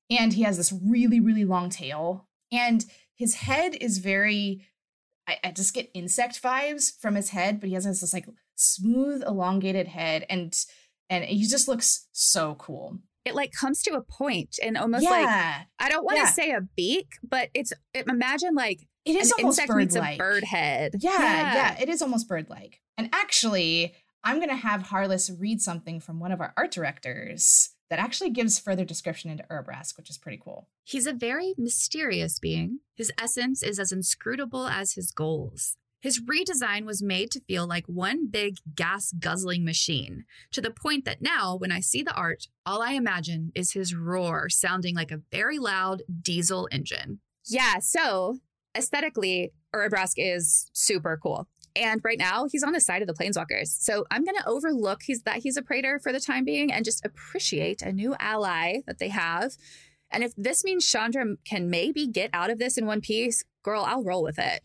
And 0.10 0.34
he 0.34 0.44
has 0.44 0.56
this 0.58 0.72
really, 0.72 1.20
really 1.20 1.46
long 1.46 1.70
tail. 1.70 2.28
And 2.52 2.86
his 3.18 3.36
head 3.36 3.76
is 3.76 3.98
very, 3.98 4.66
I, 5.28 5.38
I 5.44 5.52
just 5.52 5.74
get 5.74 5.92
insect 5.94 6.42
vibes 6.42 6.92
from 7.00 7.16
his 7.16 7.32
head, 7.32 7.60
but 7.60 7.70
he 7.70 7.76
has 7.76 7.86
this 7.86 8.14
like 8.14 8.28
smooth, 8.56 9.24
elongated 9.24 9.88
head. 9.88 10.26
And 10.30 10.56
and 11.10 11.24
he 11.24 11.46
just 11.48 11.68
looks 11.68 12.08
so 12.12 12.56
cool 12.56 13.00
it 13.28 13.36
like 13.36 13.52
comes 13.52 13.84
to 13.84 13.92
a 13.92 14.02
point 14.02 14.58
and 14.64 14.78
almost 14.78 15.04
yeah. 15.04 15.10
like 15.10 15.68
I 15.80 15.90
don't 15.90 16.06
want 16.06 16.18
to 16.18 16.24
yeah. 16.24 16.32
say 16.32 16.52
a 16.52 16.62
beak, 16.62 17.08
but 17.28 17.50
it's 17.54 17.74
it, 17.94 18.08
imagine 18.08 18.56
like 18.56 18.88
it 19.06 19.16
is 19.16 19.32
An 19.32 19.44
almost 19.44 19.68
bird 19.68 19.94
like. 19.94 20.18
bird 20.18 20.44
head. 20.44 20.96
Yeah, 21.00 21.12
yeah, 21.12 21.54
yeah, 21.54 21.82
it 21.82 21.90
is 21.90 22.02
almost 22.02 22.28
bird 22.28 22.50
like. 22.50 22.82
And 22.98 23.10
actually, 23.14 23.94
I'm 24.24 24.38
going 24.38 24.50
to 24.50 24.56
have 24.56 24.82
Harless 24.84 25.30
read 25.30 25.62
something 25.62 26.00
from 26.00 26.20
one 26.20 26.32
of 26.32 26.42
our 26.42 26.54
art 26.58 26.72
directors 26.72 27.70
that 27.90 28.00
actually 28.00 28.30
gives 28.30 28.60
further 28.60 28.86
description 28.86 29.30
into 29.30 29.46
Urabrask, 29.50 29.98
which 29.98 30.10
is 30.10 30.18
pretty 30.18 30.40
cool. 30.44 30.68
He's 30.84 31.08
a 31.08 31.14
very 31.14 31.54
mysterious 31.58 32.40
being. 32.40 32.80
His 32.96 33.12
essence 33.22 33.64
is 33.64 33.80
as 33.80 33.92
inscrutable 33.92 34.68
as 34.68 34.94
his 34.94 35.12
goals. 35.12 35.78
His 36.00 36.22
redesign 36.22 36.86
was 36.86 37.02
made 37.02 37.32
to 37.32 37.42
feel 37.42 37.66
like 37.66 37.86
one 37.88 38.28
big 38.28 38.58
gas 38.76 39.12
guzzling 39.12 39.66
machine, 39.66 40.26
to 40.52 40.62
the 40.62 40.70
point 40.70 41.06
that 41.06 41.22
now, 41.22 41.56
when 41.56 41.72
I 41.72 41.80
see 41.80 42.04
the 42.04 42.14
art, 42.14 42.48
all 42.66 42.82
I 42.82 42.92
imagine 42.92 43.52
is 43.56 43.72
his 43.72 43.96
roar 43.96 44.48
sounding 44.48 44.96
like 44.96 45.12
a 45.12 45.22
very 45.32 45.58
loud 45.58 46.04
diesel 46.22 46.70
engine. 46.72 47.20
Yeah, 47.46 47.80
so 47.80 48.38
aesthetically, 48.76 49.54
Urabrask 49.74 50.14
is 50.18 50.70
super 50.72 51.20
cool. 51.22 51.48
And 51.78 52.02
right 52.04 52.18
now, 52.18 52.48
he's 52.52 52.64
on 52.64 52.74
the 52.74 52.82
side 52.82 53.02
of 53.02 53.08
the 53.08 53.14
planeswalkers. 53.14 53.68
So 53.68 54.06
I'm 54.10 54.24
going 54.24 54.38
to 54.38 54.48
overlook 54.48 55.04
he's, 55.04 55.22
that 55.24 55.38
he's 55.38 55.58
a 55.58 55.62
praetor 55.62 56.00
for 56.00 56.12
the 56.12 56.20
time 56.20 56.44
being 56.44 56.72
and 56.72 56.84
just 56.84 57.06
appreciate 57.06 57.82
a 57.82 57.94
new 57.94 58.16
ally 58.20 58.80
that 58.88 59.00
they 59.00 59.10
have. 59.10 59.54
And 60.10 60.24
if 60.24 60.34
this 60.36 60.64
means 60.64 60.90
Chandra 60.90 61.36
can 61.46 61.70
maybe 61.70 62.08
get 62.08 62.30
out 62.34 62.50
of 62.50 62.60
this 62.60 62.78
in 62.78 62.86
one 62.86 63.02
piece, 63.02 63.44
girl, 63.64 63.84
I'll 63.84 64.04
roll 64.04 64.24
with 64.24 64.40
it. 64.40 64.64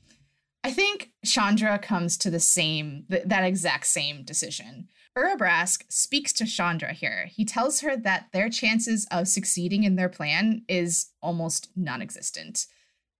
I 0.64 0.70
think 0.70 1.10
Chandra 1.24 1.78
comes 1.78 2.16
to 2.18 2.30
the 2.30 2.40
same, 2.40 3.04
th- 3.10 3.24
that 3.26 3.44
exact 3.44 3.86
same 3.86 4.24
decision. 4.24 4.88
Urabrask 5.18 5.84
speaks 5.90 6.32
to 6.34 6.46
Chandra 6.46 6.92
here. 6.92 7.28
He 7.30 7.44
tells 7.44 7.80
her 7.80 7.96
that 7.96 8.28
their 8.32 8.48
chances 8.48 9.06
of 9.10 9.28
succeeding 9.28 9.84
in 9.84 9.96
their 9.96 10.08
plan 10.08 10.62
is 10.68 11.10
almost 11.20 11.70
non 11.76 12.00
existent. 12.00 12.66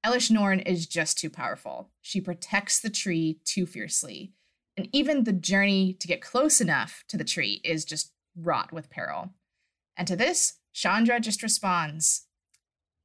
Elesh 0.05 0.31
Norn 0.31 0.61
is 0.61 0.87
just 0.87 1.19
too 1.19 1.31
powerful. 1.31 1.91
She 2.01 2.21
protects 2.21 2.81
the 2.81 2.91
tree 2.91 3.39
too 3.45 3.67
fiercely. 3.67 4.33
And 4.77 4.89
even 4.93 5.25
the 5.25 5.33
journey 5.33 5.95
to 6.01 6.09
get 6.09 6.21
close 6.23 6.61
enough 6.61 7.05
to 7.09 7.17
the 7.17 7.25
tree 7.25 7.61
is 7.65 7.85
just 7.85 8.13
wrought 8.37 8.73
with 8.73 8.91
peril. 8.91 9.31
And 9.97 10.09
to 10.09 10.17
this, 10.17 10.55
Chandra 10.73 11.21
just 11.21 11.43
responds 11.43 12.27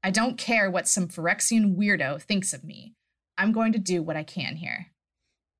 I 0.04 0.12
don't 0.12 0.38
care 0.38 0.72
what 0.72 0.88
some 0.88 1.08
Phyrexian 1.08 1.76
weirdo 1.76 2.22
thinks 2.22 2.54
of 2.54 2.64
me. 2.64 2.94
I'm 3.38 3.52
going 3.52 3.74
to 3.74 3.80
do 3.80 4.02
what 4.02 4.16
I 4.16 4.24
can 4.24 4.56
here. 4.56 4.88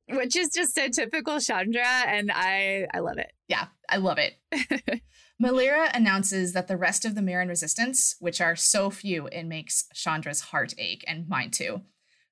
Which 0.10 0.38
is 0.38 0.50
just 0.50 0.78
a 0.78 0.90
typical 0.90 1.40
Chandra, 1.40 1.86
and 1.86 2.32
I 2.34 2.88
I 2.94 3.00
love 3.00 3.18
it. 3.18 3.34
Yeah, 3.50 3.68
I 3.90 3.98
love 3.98 4.20
it. 4.20 4.36
Melira 5.42 5.92
announces 5.94 6.54
that 6.54 6.68
the 6.68 6.78
rest 6.78 7.06
of 7.06 7.14
the 7.14 7.22
Mirran 7.22 7.48
resistance, 7.48 8.16
which 8.20 8.42
are 8.42 8.56
so 8.56 8.90
few 8.90 9.28
it 9.28 9.44
makes 9.44 9.88
Chandra's 9.94 10.42
heart 10.42 10.74
ache 10.80 11.04
and 11.08 11.30
mine 11.30 11.52
too, 11.52 11.82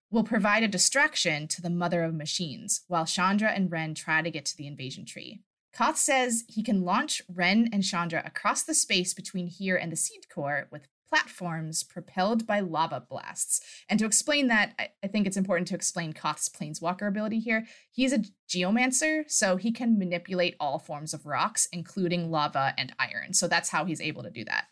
will 0.09 0.23
provide 0.23 0.63
a 0.63 0.67
distraction 0.67 1.47
to 1.49 1.61
the 1.61 1.69
mother 1.69 2.03
of 2.03 2.15
machines 2.15 2.81
while 2.87 3.05
Chandra 3.05 3.51
and 3.51 3.71
Wrenn 3.71 3.93
try 3.93 4.23
to 4.23 4.31
get 4.31 4.45
to 4.45 4.57
the 4.57 4.65
invasion 4.65 5.05
tree. 5.05 5.41
Koth 5.71 5.97
says 5.97 6.45
he 6.47 6.63
can 6.63 6.83
launch 6.83 7.21
Wrenn 7.31 7.69
and 7.71 7.83
Chandra 7.83 8.23
across 8.25 8.63
the 8.63 8.73
space 8.73 9.13
between 9.13 9.47
here 9.47 9.75
and 9.75 9.91
the 9.91 9.97
seed 9.97 10.27
core 10.27 10.67
with 10.71 10.87
platforms 11.15 11.81
propelled 11.81 12.45
by 12.45 12.59
lava 12.59 13.01
blasts. 13.09 13.61
And 13.87 13.97
to 13.99 14.05
explain 14.05 14.47
that, 14.47 14.73
I, 14.77 14.89
I 15.01 15.07
think 15.07 15.25
it's 15.25 15.37
important 15.37 15.65
to 15.69 15.75
explain 15.75 16.11
Koth's 16.11 16.49
planeswalker 16.49 17.07
ability 17.07 17.39
here. 17.39 17.65
He's 17.89 18.11
a 18.11 18.23
geomancer, 18.49 19.23
so 19.29 19.55
he 19.55 19.71
can 19.71 19.97
manipulate 19.97 20.57
all 20.59 20.77
forms 20.77 21.13
of 21.13 21.25
rocks, 21.25 21.69
including 21.71 22.31
lava 22.31 22.73
and 22.77 22.93
iron. 22.99 23.33
So 23.33 23.47
that's 23.47 23.69
how 23.69 23.85
he's 23.85 24.01
able 24.01 24.23
to 24.23 24.29
do 24.29 24.43
that. 24.43 24.65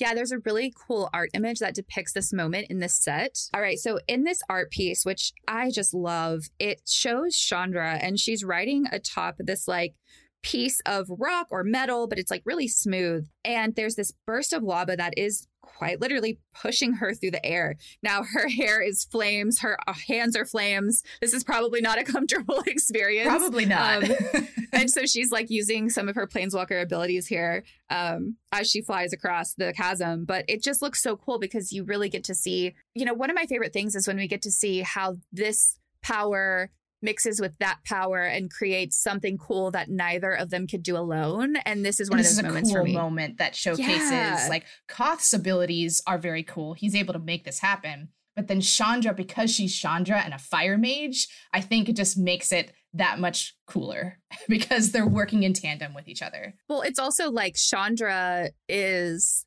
Yeah, 0.00 0.14
there's 0.14 0.32
a 0.32 0.38
really 0.38 0.72
cool 0.74 1.10
art 1.12 1.28
image 1.34 1.58
that 1.58 1.74
depicts 1.74 2.14
this 2.14 2.32
moment 2.32 2.68
in 2.70 2.78
this 2.78 2.96
set. 2.96 3.36
All 3.52 3.60
right, 3.60 3.78
so 3.78 3.98
in 4.08 4.24
this 4.24 4.40
art 4.48 4.70
piece, 4.70 5.04
which 5.04 5.34
I 5.46 5.70
just 5.70 5.92
love, 5.92 6.44
it 6.58 6.80
shows 6.88 7.36
Chandra 7.36 7.98
and 8.00 8.18
she's 8.18 8.42
riding 8.42 8.86
atop 8.90 9.34
this 9.40 9.68
like 9.68 9.94
piece 10.42 10.80
of 10.86 11.06
rock 11.10 11.48
or 11.50 11.62
metal, 11.62 12.06
but 12.08 12.18
it's 12.18 12.30
like 12.30 12.42
really 12.46 12.66
smooth. 12.66 13.28
And 13.44 13.74
there's 13.74 13.96
this 13.96 14.14
burst 14.26 14.54
of 14.54 14.62
lava 14.62 14.96
that 14.96 15.12
is 15.18 15.46
quite 15.76 16.00
literally 16.00 16.38
pushing 16.54 16.94
her 16.94 17.14
through 17.14 17.32
the 17.32 17.44
air. 17.44 17.76
Now 18.02 18.22
her 18.22 18.48
hair 18.48 18.80
is 18.80 19.04
flames, 19.04 19.60
her 19.60 19.78
uh, 19.86 19.94
hands 20.08 20.36
are 20.36 20.44
flames. 20.44 21.02
This 21.20 21.32
is 21.32 21.44
probably 21.44 21.80
not 21.80 21.98
a 21.98 22.04
comfortable 22.12 22.62
experience. 22.66 23.28
Probably 23.28 23.66
not. 23.66 24.04
Um, 24.04 24.16
and 24.72 24.90
so 24.90 25.06
she's 25.06 25.30
like 25.30 25.50
using 25.50 25.90
some 25.90 26.08
of 26.08 26.14
her 26.14 26.26
planeswalker 26.26 26.80
abilities 26.82 27.26
here 27.26 27.64
um, 27.90 28.36
as 28.52 28.70
she 28.70 28.82
flies 28.82 29.12
across 29.12 29.54
the 29.54 29.72
chasm. 29.72 30.24
But 30.24 30.44
it 30.48 30.62
just 30.62 30.82
looks 30.82 31.02
so 31.02 31.16
cool 31.16 31.38
because 31.38 31.72
you 31.72 31.84
really 31.84 32.08
get 32.08 32.24
to 32.24 32.34
see, 32.34 32.74
you 32.94 33.04
know, 33.04 33.14
one 33.14 33.30
of 33.30 33.36
my 33.36 33.46
favorite 33.46 33.72
things 33.72 33.94
is 33.94 34.06
when 34.06 34.16
we 34.16 34.28
get 34.28 34.42
to 34.42 34.50
see 34.50 34.80
how 34.80 35.16
this 35.32 35.78
power 36.02 36.70
mixes 37.02 37.40
with 37.40 37.56
that 37.58 37.78
power 37.84 38.22
and 38.22 38.50
creates 38.50 39.00
something 39.00 39.38
cool 39.38 39.70
that 39.72 39.88
neither 39.88 40.32
of 40.32 40.50
them 40.50 40.66
could 40.66 40.82
do 40.82 40.96
alone. 40.96 41.56
And 41.64 41.84
this 41.84 42.00
is 42.00 42.10
one 42.10 42.18
and 42.18 42.26
of 42.26 42.34
those 42.34 42.42
moments 42.42 42.70
cool 42.70 42.78
for 42.78 42.84
me. 42.84 42.94
moment 42.94 43.38
that 43.38 43.54
showcases 43.54 44.10
yeah. 44.10 44.46
like 44.48 44.64
Koth's 44.88 45.32
abilities 45.32 46.02
are 46.06 46.18
very 46.18 46.42
cool. 46.42 46.74
He's 46.74 46.94
able 46.94 47.12
to 47.14 47.18
make 47.18 47.44
this 47.44 47.58
happen. 47.58 48.08
But 48.34 48.48
then 48.48 48.60
Chandra, 48.60 49.12
because 49.12 49.54
she's 49.54 49.76
Chandra 49.76 50.20
and 50.20 50.32
a 50.32 50.38
fire 50.38 50.78
mage, 50.78 51.28
I 51.52 51.60
think 51.60 51.88
it 51.88 51.96
just 51.96 52.16
makes 52.16 52.50
it 52.50 52.72
that 52.94 53.18
much 53.18 53.54
cooler 53.66 54.18
because 54.48 54.92
they're 54.92 55.06
working 55.06 55.42
in 55.42 55.52
tandem 55.52 55.94
with 55.94 56.08
each 56.08 56.22
other. 56.22 56.54
Well, 56.68 56.82
it's 56.82 56.98
also 56.98 57.30
like 57.30 57.56
Chandra 57.56 58.50
is 58.68 59.44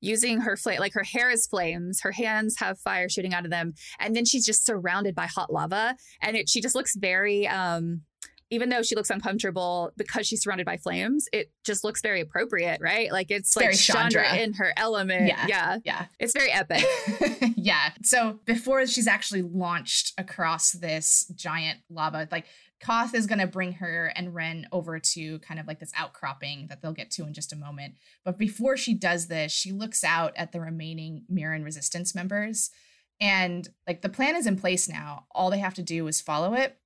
using 0.00 0.40
her 0.40 0.56
flame 0.56 0.78
like 0.78 0.92
her 0.92 1.02
hair 1.02 1.30
is 1.30 1.46
flames 1.46 2.00
her 2.02 2.12
hands 2.12 2.58
have 2.58 2.78
fire 2.78 3.08
shooting 3.08 3.34
out 3.34 3.44
of 3.44 3.50
them 3.50 3.72
and 3.98 4.14
then 4.14 4.24
she's 4.24 4.44
just 4.44 4.64
surrounded 4.64 5.14
by 5.14 5.26
hot 5.26 5.52
lava 5.52 5.96
and 6.20 6.36
it 6.36 6.48
she 6.48 6.60
just 6.60 6.74
looks 6.74 6.94
very 6.96 7.46
um 7.48 8.02
even 8.50 8.68
though 8.68 8.82
she 8.82 8.94
looks 8.94 9.10
uncomfortable 9.10 9.92
because 9.96 10.26
she's 10.26 10.42
surrounded 10.42 10.66
by 10.66 10.76
flames, 10.76 11.28
it 11.32 11.50
just 11.64 11.82
looks 11.82 12.00
very 12.00 12.20
appropriate, 12.20 12.80
right? 12.80 13.10
Like 13.10 13.30
it's, 13.30 13.56
it's 13.56 13.56
like 13.56 13.72
Chandra. 13.72 14.22
Chandra 14.22 14.42
in 14.42 14.52
her 14.54 14.72
element. 14.76 15.26
Yeah. 15.26 15.46
Yeah. 15.48 15.78
Yeah. 15.84 16.06
It's 16.20 16.32
very 16.32 16.52
epic. 16.52 16.84
yeah. 17.56 17.90
So 18.02 18.38
before 18.44 18.86
she's 18.86 19.08
actually 19.08 19.42
launched 19.42 20.12
across 20.16 20.72
this 20.72 21.26
giant 21.34 21.80
lava, 21.90 22.28
like 22.30 22.46
Koth 22.80 23.14
is 23.14 23.26
going 23.26 23.38
to 23.38 23.46
bring 23.46 23.72
her 23.74 24.12
and 24.14 24.34
Wrenn 24.34 24.66
over 24.70 24.98
to 24.98 25.38
kind 25.40 25.58
of 25.58 25.66
like 25.66 25.80
this 25.80 25.92
outcropping 25.96 26.66
that 26.68 26.82
they'll 26.82 26.92
get 26.92 27.10
to 27.12 27.26
in 27.26 27.32
just 27.32 27.52
a 27.52 27.56
moment. 27.56 27.94
But 28.24 28.38
before 28.38 28.76
she 28.76 28.94
does 28.94 29.28
this, 29.28 29.50
she 29.52 29.72
looks 29.72 30.04
out 30.04 30.32
at 30.36 30.52
the 30.52 30.60
remaining 30.60 31.24
Mirran 31.32 31.64
resistance 31.64 32.14
members. 32.14 32.70
And 33.18 33.66
like 33.86 34.02
the 34.02 34.10
plan 34.10 34.36
is 34.36 34.46
in 34.46 34.58
place 34.58 34.88
now. 34.88 35.24
All 35.30 35.50
they 35.50 35.58
have 35.58 35.74
to 35.74 35.82
do 35.82 36.06
is 36.06 36.20
follow 36.20 36.54
it. 36.54 36.76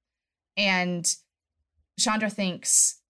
And 0.56 1.12
Chandra 1.98 2.30
thinks 2.30 3.00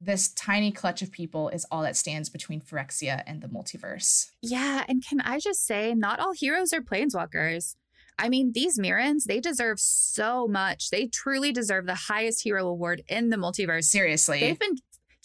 this 0.00 0.32
tiny 0.32 0.72
clutch 0.72 1.02
of 1.02 1.12
people 1.12 1.50
is 1.50 1.66
all 1.70 1.82
that 1.82 1.96
stands 1.96 2.30
between 2.30 2.62
Phyrexia 2.62 3.22
and 3.26 3.42
the 3.42 3.48
multiverse. 3.48 4.30
Yeah, 4.40 4.84
and 4.88 5.04
can 5.06 5.20
I 5.20 5.38
just 5.38 5.66
say, 5.66 5.94
not 5.94 6.20
all 6.20 6.32
heroes 6.32 6.72
are 6.72 6.80
planeswalkers. 6.80 7.76
I 8.20 8.28
mean, 8.28 8.52
these 8.52 8.78
Mirrans, 8.78 9.24
they 9.24 9.40
deserve 9.40 9.80
so 9.80 10.46
much. 10.46 10.90
They 10.90 11.06
truly 11.06 11.52
deserve 11.52 11.86
the 11.86 11.94
highest 11.94 12.42
hero 12.42 12.66
award 12.66 13.02
in 13.08 13.30
the 13.30 13.36
multiverse. 13.36 13.84
Seriously. 13.84 14.40
They've 14.40 14.58
been 14.58 14.76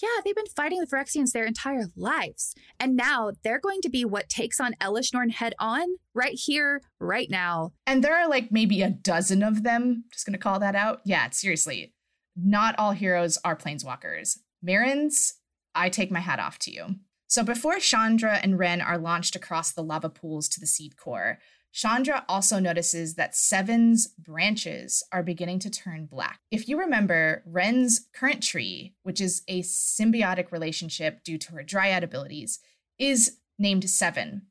yeah, 0.02 0.22
they've 0.26 0.36
been 0.36 0.46
fighting 0.48 0.82
the 0.82 0.88
Phyrexians 0.88 1.32
their 1.32 1.46
entire 1.46 1.86
lives. 1.96 2.54
And 2.82 2.98
now 2.98 3.32
they're 3.44 3.62
going 3.62 3.80
to 3.80 3.90
be 3.90 4.04
what 4.04 4.28
takes 4.28 4.60
on 4.60 4.74
Elesh 4.82 5.14
Norn 5.14 5.30
head 5.30 5.54
on 5.58 5.86
right 6.14 6.38
here, 6.38 6.82
right 7.00 7.30
now. 7.30 7.72
And 7.88 8.04
there 8.04 8.14
are 8.14 8.28
like 8.28 8.52
maybe 8.52 8.82
a 8.82 8.90
dozen 8.90 9.42
of 9.42 9.64
them. 9.64 10.04
Just 10.12 10.26
gonna 10.26 10.38
call 10.38 10.60
that 10.60 10.76
out. 10.76 11.00
Yeah, 11.06 11.30
seriously 11.30 11.94
not 12.36 12.76
all 12.78 12.92
heroes 12.92 13.38
are 13.46 13.56
planeswalkers. 13.56 14.40
Mirrans, 14.66 15.34
I 15.74 15.90
take 15.90 16.12
my 16.12 16.20
hat 16.20 16.40
off 16.40 16.60
to 16.60 16.72
you. 16.72 16.96
So 17.28 17.44
before 17.44 17.80
Chandra 17.80 18.40
and 18.42 18.60
Wrenn 18.60 18.82
are 18.82 18.98
launched 18.98 19.36
across 19.36 19.72
the 19.72 19.84
lava 19.84 20.10
pools 20.10 20.48
to 20.50 20.60
the 20.60 20.68
seed 20.68 20.98
core, 20.98 21.40
Chandra 21.76 22.24
also 22.30 22.58
notices 22.58 23.16
that 23.16 23.36
Seven's 23.36 24.08
branches 24.08 25.04
are 25.12 25.22
beginning 25.22 25.60
to 25.60 25.70
turn 25.70 26.06
black. 26.06 26.40
If 26.50 26.70
you 26.70 26.80
remember, 26.80 27.44
Wrenn's 27.46 28.08
current 28.14 28.42
tree, 28.42 28.96
which 29.04 29.20
is 29.20 29.44
a 29.50 29.62
symbiotic 29.62 30.54
relationship 30.54 31.22
due 31.26 31.38
to 31.38 31.52
her 31.52 31.64
dryad 31.64 32.02
abilities, 32.02 32.60
is 32.98 33.40
named 33.60 33.90
Seven. 33.90 34.44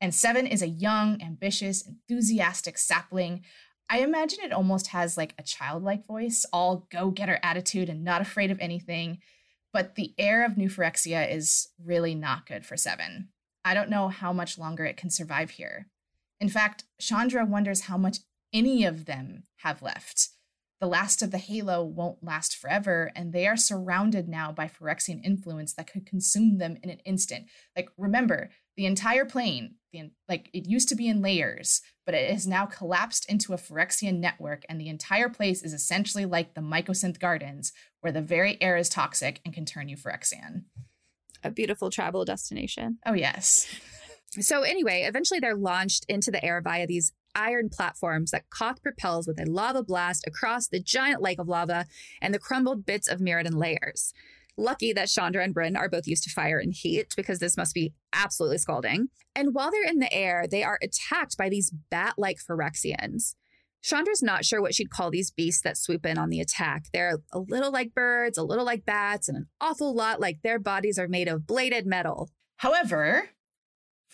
And 0.00 0.12
Seven 0.12 0.44
is 0.44 0.60
a 0.60 0.66
young, 0.66 1.22
ambitious, 1.22 1.86
enthusiastic 1.86 2.78
sapling 2.78 3.44
I 3.88 4.00
imagine 4.00 4.40
it 4.42 4.52
almost 4.52 4.88
has 4.88 5.16
like 5.16 5.32
a 5.38 5.44
childlike 5.44 6.06
voice, 6.06 6.44
all 6.52 6.88
go 6.90 7.10
getter 7.10 7.38
attitude 7.42 7.88
and 7.88 8.02
not 8.02 8.20
afraid 8.20 8.50
of 8.50 8.58
anything. 8.58 9.18
But 9.72 9.94
the 9.94 10.12
air 10.18 10.44
of 10.44 10.56
New 10.56 10.68
Phyrexia 10.68 11.32
is 11.32 11.68
really 11.80 12.16
not 12.16 12.46
good 12.46 12.66
for 12.66 12.76
Seven. 12.76 13.28
I 13.64 13.74
don't 13.74 13.88
know 13.88 14.08
how 14.08 14.32
much 14.32 14.58
longer 14.58 14.84
it 14.84 14.96
can 14.96 15.10
survive 15.10 15.50
here. 15.50 15.86
In 16.40 16.48
fact, 16.48 16.84
Chandra 17.00 17.44
wonders 17.44 17.82
how 17.82 17.96
much 17.96 18.18
any 18.52 18.84
of 18.84 19.06
them 19.06 19.44
have 19.58 19.82
left. 19.82 20.28
The 20.80 20.86
last 20.86 21.22
of 21.22 21.30
the 21.30 21.38
halo 21.38 21.82
won't 21.82 22.22
last 22.22 22.54
forever, 22.54 23.10
and 23.16 23.32
they 23.32 23.46
are 23.46 23.56
surrounded 23.56 24.28
now 24.28 24.52
by 24.52 24.68
Phyrexian 24.68 25.24
influence 25.24 25.72
that 25.72 25.90
could 25.90 26.04
consume 26.04 26.58
them 26.58 26.76
in 26.82 26.90
an 26.90 27.00
instant. 27.06 27.46
Like, 27.74 27.88
remember, 27.96 28.50
the 28.76 28.84
entire 28.84 29.24
plane, 29.24 29.76
the, 29.92 30.10
like, 30.28 30.50
it 30.52 30.68
used 30.68 30.90
to 30.90 30.94
be 30.94 31.08
in 31.08 31.22
layers, 31.22 31.80
but 32.04 32.14
it 32.14 32.30
has 32.30 32.46
now 32.46 32.66
collapsed 32.66 33.26
into 33.30 33.54
a 33.54 33.56
Phyrexian 33.56 34.18
network, 34.18 34.64
and 34.68 34.78
the 34.78 34.88
entire 34.88 35.30
place 35.30 35.62
is 35.62 35.72
essentially 35.72 36.26
like 36.26 36.52
the 36.52 36.60
Mycosynth 36.60 37.18
Gardens, 37.18 37.72
where 38.02 38.12
the 38.12 38.20
very 38.20 38.60
air 38.60 38.76
is 38.76 38.90
toxic 38.90 39.40
and 39.46 39.54
can 39.54 39.64
turn 39.64 39.88
you 39.88 39.96
Phyrexian. 39.96 40.64
A 41.42 41.50
beautiful 41.50 41.88
travel 41.88 42.26
destination. 42.26 42.98
Oh, 43.06 43.14
yes. 43.14 43.66
So, 44.30 44.62
anyway, 44.62 45.04
eventually 45.06 45.40
they're 45.40 45.56
launched 45.56 46.04
into 46.08 46.30
the 46.30 46.44
air 46.44 46.60
via 46.60 46.86
these 46.86 47.12
iron 47.34 47.68
platforms 47.68 48.30
that 48.30 48.50
Koth 48.50 48.82
propels 48.82 49.26
with 49.26 49.40
a 49.40 49.50
lava 49.50 49.82
blast 49.82 50.26
across 50.26 50.68
the 50.68 50.80
giant 50.80 51.22
lake 51.22 51.38
of 51.38 51.48
lava 51.48 51.86
and 52.20 52.34
the 52.34 52.38
crumbled 52.38 52.84
bits 52.86 53.08
of 53.08 53.20
Mirrodin 53.20 53.56
layers. 53.56 54.12
Lucky 54.58 54.92
that 54.94 55.08
Chandra 55.08 55.44
and 55.44 55.54
Wrenn 55.54 55.76
are 55.76 55.88
both 55.88 56.06
used 56.06 56.24
to 56.24 56.30
fire 56.30 56.58
and 56.58 56.72
heat 56.72 57.12
because 57.14 57.38
this 57.38 57.58
must 57.58 57.74
be 57.74 57.92
absolutely 58.14 58.58
scalding. 58.58 59.08
And 59.34 59.52
while 59.52 59.70
they're 59.70 59.84
in 59.84 59.98
the 59.98 60.12
air, 60.12 60.46
they 60.50 60.62
are 60.62 60.78
attacked 60.82 61.36
by 61.36 61.50
these 61.50 61.70
bat 61.90 62.14
like 62.16 62.38
Phyrexians. 62.38 63.34
Chandra's 63.82 64.22
not 64.22 64.44
sure 64.44 64.62
what 64.62 64.74
she'd 64.74 64.90
call 64.90 65.10
these 65.10 65.30
beasts 65.30 65.60
that 65.62 65.76
swoop 65.76 66.06
in 66.06 66.16
on 66.16 66.30
the 66.30 66.40
attack. 66.40 66.86
They're 66.92 67.20
a 67.32 67.38
little 67.38 67.70
like 67.70 67.94
birds, 67.94 68.38
a 68.38 68.42
little 68.42 68.64
like 68.64 68.86
bats, 68.86 69.28
and 69.28 69.36
an 69.36 69.46
awful 69.60 69.94
lot 69.94 70.20
like 70.20 70.40
their 70.42 70.58
bodies 70.58 70.98
are 70.98 71.06
made 71.06 71.28
of 71.28 71.46
bladed 71.46 71.86
metal. 71.86 72.30
However, 72.56 73.28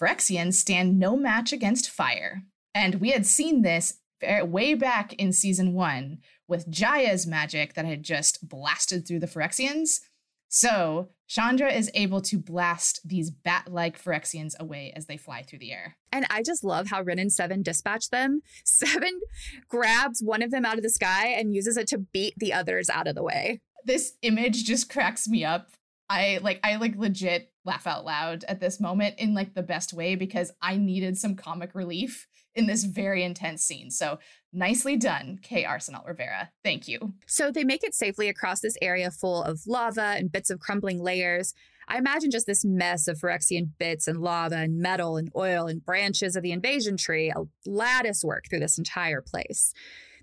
Phyrexians 0.01 0.55
stand 0.55 0.99
no 0.99 1.17
match 1.17 1.53
against 1.53 1.91
fire. 1.91 2.43
And 2.75 2.97
we 2.97 3.11
had 3.11 3.27
seen 3.27 3.63
this 3.63 3.99
way 4.43 4.75
back 4.75 5.13
in 5.15 5.33
season 5.33 5.73
one 5.73 6.19
with 6.49 6.71
Jaya's 6.71 7.27
magic 7.27 7.75
that 7.75 7.85
had 7.85 8.03
just 8.03 8.49
blasted 8.49 9.07
through 9.07 9.21
the 9.21 9.27
Phyrexians. 9.27 10.01
So 10.49 11.09
Chandra 11.29 11.73
is 11.73 11.91
able 11.95 12.21
to 12.23 12.37
blast 12.37 13.01
these 13.07 13.31
bat 13.31 13.69
like 13.71 14.03
Phyrexians 14.03 14.53
away 14.61 14.93
as 14.95 15.07
they 15.07 15.17
fly 15.17 15.43
through 15.43 15.61
the 15.61 15.73
air. 15.73 15.97
And 16.13 16.27
I 16.29 16.43
just 16.43 16.63
love 16.63 16.89
how 16.89 17.03
Wrenn 17.03 17.19
and 17.19 17.33
Seven 17.33 17.63
dispatch 17.63 18.11
them. 18.11 18.43
Seven 18.65 19.21
grabs 19.69 20.21
one 20.23 20.43
of 20.43 20.51
them 20.51 20.67
out 20.67 20.77
of 20.77 20.83
the 20.83 20.91
sky 20.91 21.29
and 21.29 21.55
uses 21.55 21.79
it 21.79 21.87
to 21.89 21.99
beat 21.99 22.35
the 22.37 22.53
others 22.53 22.91
out 22.91 23.09
of 23.09 23.15
the 23.15 23.23
way. 23.23 23.61
This 23.87 24.13
image 24.21 24.65
just 24.65 24.91
cracks 24.91 25.27
me 25.27 25.43
up. 25.45 25.71
I 26.13 26.41
like 26.43 26.61
I 26.63 26.77
like 26.77 26.95
legit 26.97 27.51
laugh 27.65 27.87
out 27.87 28.05
loud 28.05 28.45
at 28.47 28.61
this 28.61 28.81
moment 28.81 29.15
in 29.19 29.33
like 29.33 29.55
the 29.55 29.63
best 29.63 29.95
way 29.95 30.15
because 30.15 30.53
I 30.61 30.77
needed 30.77 31.17
some 31.17 31.37
comic 31.37 31.75
relief 31.75 32.27
in 32.55 32.67
this 32.67 32.85
very 32.85 33.23
intense 33.23 33.65
scene. 33.65 33.91
So 33.91 34.19
nicely 34.53 34.97
done, 34.97 35.39
K. 35.43 35.65
Arsenault 35.65 36.07
Rivera. 36.07 36.51
Thank 36.63 36.87
you. 36.87 37.15
So 37.27 37.51
they 37.51 37.65
make 37.65 37.83
it 37.83 37.95
safely 37.95 38.29
across 38.29 38.61
this 38.61 38.77
area 38.83 39.11
full 39.11 39.43
of 39.43 39.63
lava 39.67 40.15
and 40.19 40.31
bits 40.31 40.51
of 40.51 40.61
crumbling 40.61 41.03
layers. 41.03 41.55
I 41.89 41.97
imagine 41.97 42.31
just 42.31 42.47
this 42.47 42.63
mess 42.63 43.09
of 43.09 43.19
Phyrexian 43.19 43.71
bits 43.79 44.07
and 44.07 44.21
lava 44.21 44.57
and 44.57 44.79
metal 44.79 45.17
and 45.17 45.31
oil 45.35 45.67
and 45.67 45.85
branches 45.85 46.37
of 46.37 46.43
the 46.43 46.53
invasion 46.53 46.99
tree, 46.99 47.31
a 47.31 47.45
lattice 47.65 48.23
work 48.23 48.45
through 48.51 48.61
this 48.61 48.77
entire 48.77 49.23
place. 49.23 49.73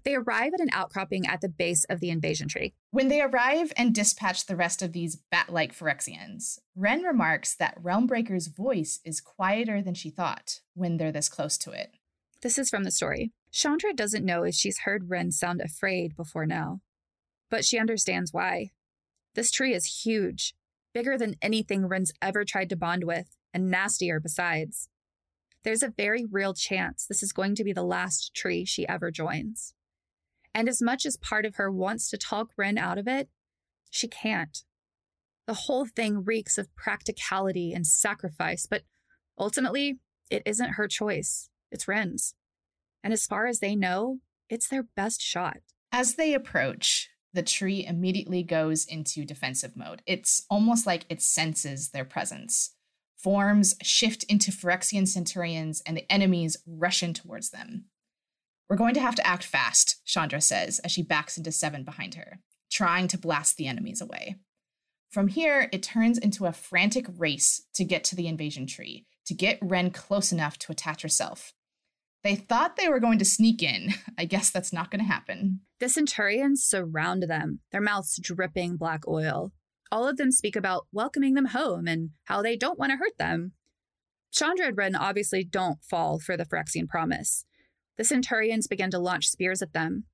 They 0.04 0.16
arrive 0.16 0.54
at 0.54 0.60
an 0.60 0.70
outcropping 0.72 1.28
at 1.28 1.42
the 1.42 1.50
base 1.50 1.84
of 1.86 2.00
the 2.00 2.10
invasion 2.10 2.48
tree. 2.48 2.74
When 2.92 3.08
they 3.08 3.22
arrive 3.22 3.74
and 3.76 3.94
dispatch 3.94 4.46
the 4.46 4.56
rest 4.56 4.82
of 4.82 4.94
these 4.94 5.16
bat 5.16 5.52
like 5.52 5.76
Phyrexians, 5.78 6.60
Wrenn 6.76 7.04
remarks 7.04 7.56
that 7.56 7.82
Realmbreaker's 7.82 8.48
voice 8.48 9.00
is 9.04 9.22
quieter 9.22 9.82
than 9.82 9.94
she 9.94 10.10
thought 10.10 10.62
when 10.74 10.98
they're 10.98 11.12
this 11.12 11.30
close 11.30 11.58
to 11.60 11.72
it. 11.72 11.92
This 12.42 12.58
is 12.58 12.70
from 12.70 12.84
the 12.84 12.92
story. 12.92 13.32
Chandra 13.52 13.94
doesn't 13.94 14.26
know 14.26 14.44
if 14.44 14.56
she's 14.56 14.80
heard 14.80 15.10
Wrenn 15.10 15.32
sound 15.32 15.62
afraid 15.62 16.16
before 16.16 16.46
now, 16.46 16.80
but 17.50 17.66
she 17.66 17.80
understands 17.80 18.32
why. 18.32 18.72
This 19.36 19.52
tree 19.52 19.74
is 19.74 20.04
huge, 20.04 20.54
bigger 20.94 21.18
than 21.18 21.36
anything 21.42 21.88
Wrenn's 21.88 22.14
ever 22.22 22.46
tried 22.46 22.70
to 22.70 22.76
bond 22.76 23.04
with, 23.04 23.36
and 23.54 23.70
nastier 23.70 24.20
besides. 24.20 24.90
There's 25.64 25.84
a 25.84 25.94
very 25.96 26.26
real 26.26 26.54
chance 26.54 27.06
this 27.06 27.22
is 27.22 27.34
going 27.34 27.56
to 27.56 27.64
be 27.64 27.74
the 27.74 27.84
last 27.84 28.34
tree 28.34 28.64
she 28.64 28.88
ever 28.88 29.12
joins. 29.12 29.74
And 30.54 30.68
as 30.68 30.82
much 30.82 31.06
as 31.06 31.18
part 31.18 31.46
of 31.46 31.56
her 31.56 31.72
wants 31.72 32.10
to 32.10 32.18
talk 32.18 32.50
Wrenn 32.58 32.78
out 32.78 32.98
of 32.98 33.08
it, 33.08 33.30
she 33.90 34.08
can't. 34.08 34.64
The 35.48 35.54
whole 35.54 35.86
thing 35.86 36.24
reeks 36.24 36.58
of 36.58 36.74
practicality 36.76 37.74
and 37.74 37.86
sacrifice, 37.86 38.68
but 38.70 38.84
ultimately, 39.38 40.00
it 40.30 40.44
isn't 40.46 40.72
her 40.72 40.88
choice. 40.88 41.50
It's 41.72 41.88
Wrenn's. 41.88 42.36
And 43.04 43.14
as 43.14 43.26
far 43.26 43.48
as 43.48 43.60
they 43.60 43.76
know, 43.76 44.20
it's 44.50 44.68
their 44.68 44.84
best 44.96 45.22
shot. 45.22 45.58
As 45.92 46.16
they 46.16 46.34
approach, 46.34 47.10
the 47.34 47.44
tree 47.44 47.86
immediately 47.86 48.44
goes 48.44 48.86
into 48.86 49.26
defensive 49.26 49.76
mode. 49.76 50.02
It's 50.06 50.46
almost 50.50 50.86
like 50.86 51.06
it 51.10 51.22
senses 51.22 51.90
their 51.90 52.06
presence. 52.06 52.76
Forms 53.18 53.76
shift 53.82 54.24
into 54.24 54.52
Phyrexian 54.52 55.08
centurions, 55.08 55.82
and 55.86 55.98
the 55.98 56.12
enemies 56.12 56.58
rush 56.66 57.04
in 57.04 57.14
towards 57.14 57.50
them. 57.50 57.86
We're 58.70 58.76
going 58.76 58.94
to 58.94 59.02
have 59.02 59.16
to 59.16 59.26
act 59.26 59.44
fast, 59.44 60.02
Chandra 60.06 60.40
says 60.40 60.80
as 60.80 60.92
she 60.92 61.02
backs 61.02 61.38
into 61.38 61.52
Seven 61.52 61.84
behind 61.84 62.16
her, 62.16 62.40
trying 62.72 63.08
to 63.08 63.18
blast 63.18 63.58
the 63.58 63.68
enemies 63.68 64.00
away. 64.00 64.36
From 65.12 65.28
here, 65.28 65.70
it 65.74 65.82
turns 65.82 66.20
into 66.20 66.46
a 66.46 66.54
frantic 66.54 67.08
race 67.18 67.64
to 67.74 67.84
get 67.84 68.04
to 68.06 68.16
the 68.16 68.28
invasion 68.28 68.68
tree, 68.68 69.08
to 69.26 69.34
get 69.34 69.58
Wrenn 69.60 69.90
close 69.90 70.32
enough 70.32 70.60
to 70.60 70.72
attach 70.72 71.02
herself. 71.02 71.54
They 72.24 72.36
thought 72.36 72.76
they 72.76 72.90
were 72.90 73.00
going 73.00 73.18
to 73.20 73.26
sneak 73.26 73.64
in. 73.64 73.96
I 74.20 74.26
guess 74.26 74.52
that's 74.52 74.72
not 74.72 74.92
going 74.92 75.00
to 75.00 75.12
happen. 75.12 75.62
The 75.80 75.90
Centurions 75.90 76.64
surround 76.64 77.24
them, 77.24 77.62
their 77.72 77.82
mouths 77.82 78.20
dripping 78.22 78.78
black 78.78 79.08
oil. 79.08 79.52
All 79.92 80.08
of 80.08 80.18
them 80.18 80.32
speak 80.32 80.56
about 80.56 80.86
welcoming 80.92 81.34
them 81.34 81.46
home 81.46 81.88
and 81.88 82.12
how 82.26 82.44
they 82.44 82.56
don't 82.56 82.78
want 82.78 82.92
to 82.92 82.98
hurt 82.98 83.18
them. 83.18 83.54
Chandra 84.32 84.68
and 84.68 84.78
Wrenn 84.78 84.96
obviously 84.96 85.44
don't 85.44 85.84
fall 85.84 86.20
for 86.20 86.38
the 86.38 86.46
Phyrexian 86.46 86.88
promise. 86.88 87.46
The 88.00 88.06
Centurions 88.06 88.66
begin 88.66 88.90
to 88.92 88.98
launch 88.98 89.28
spears 89.28 89.62
at 89.62 89.74
them. 89.74 90.06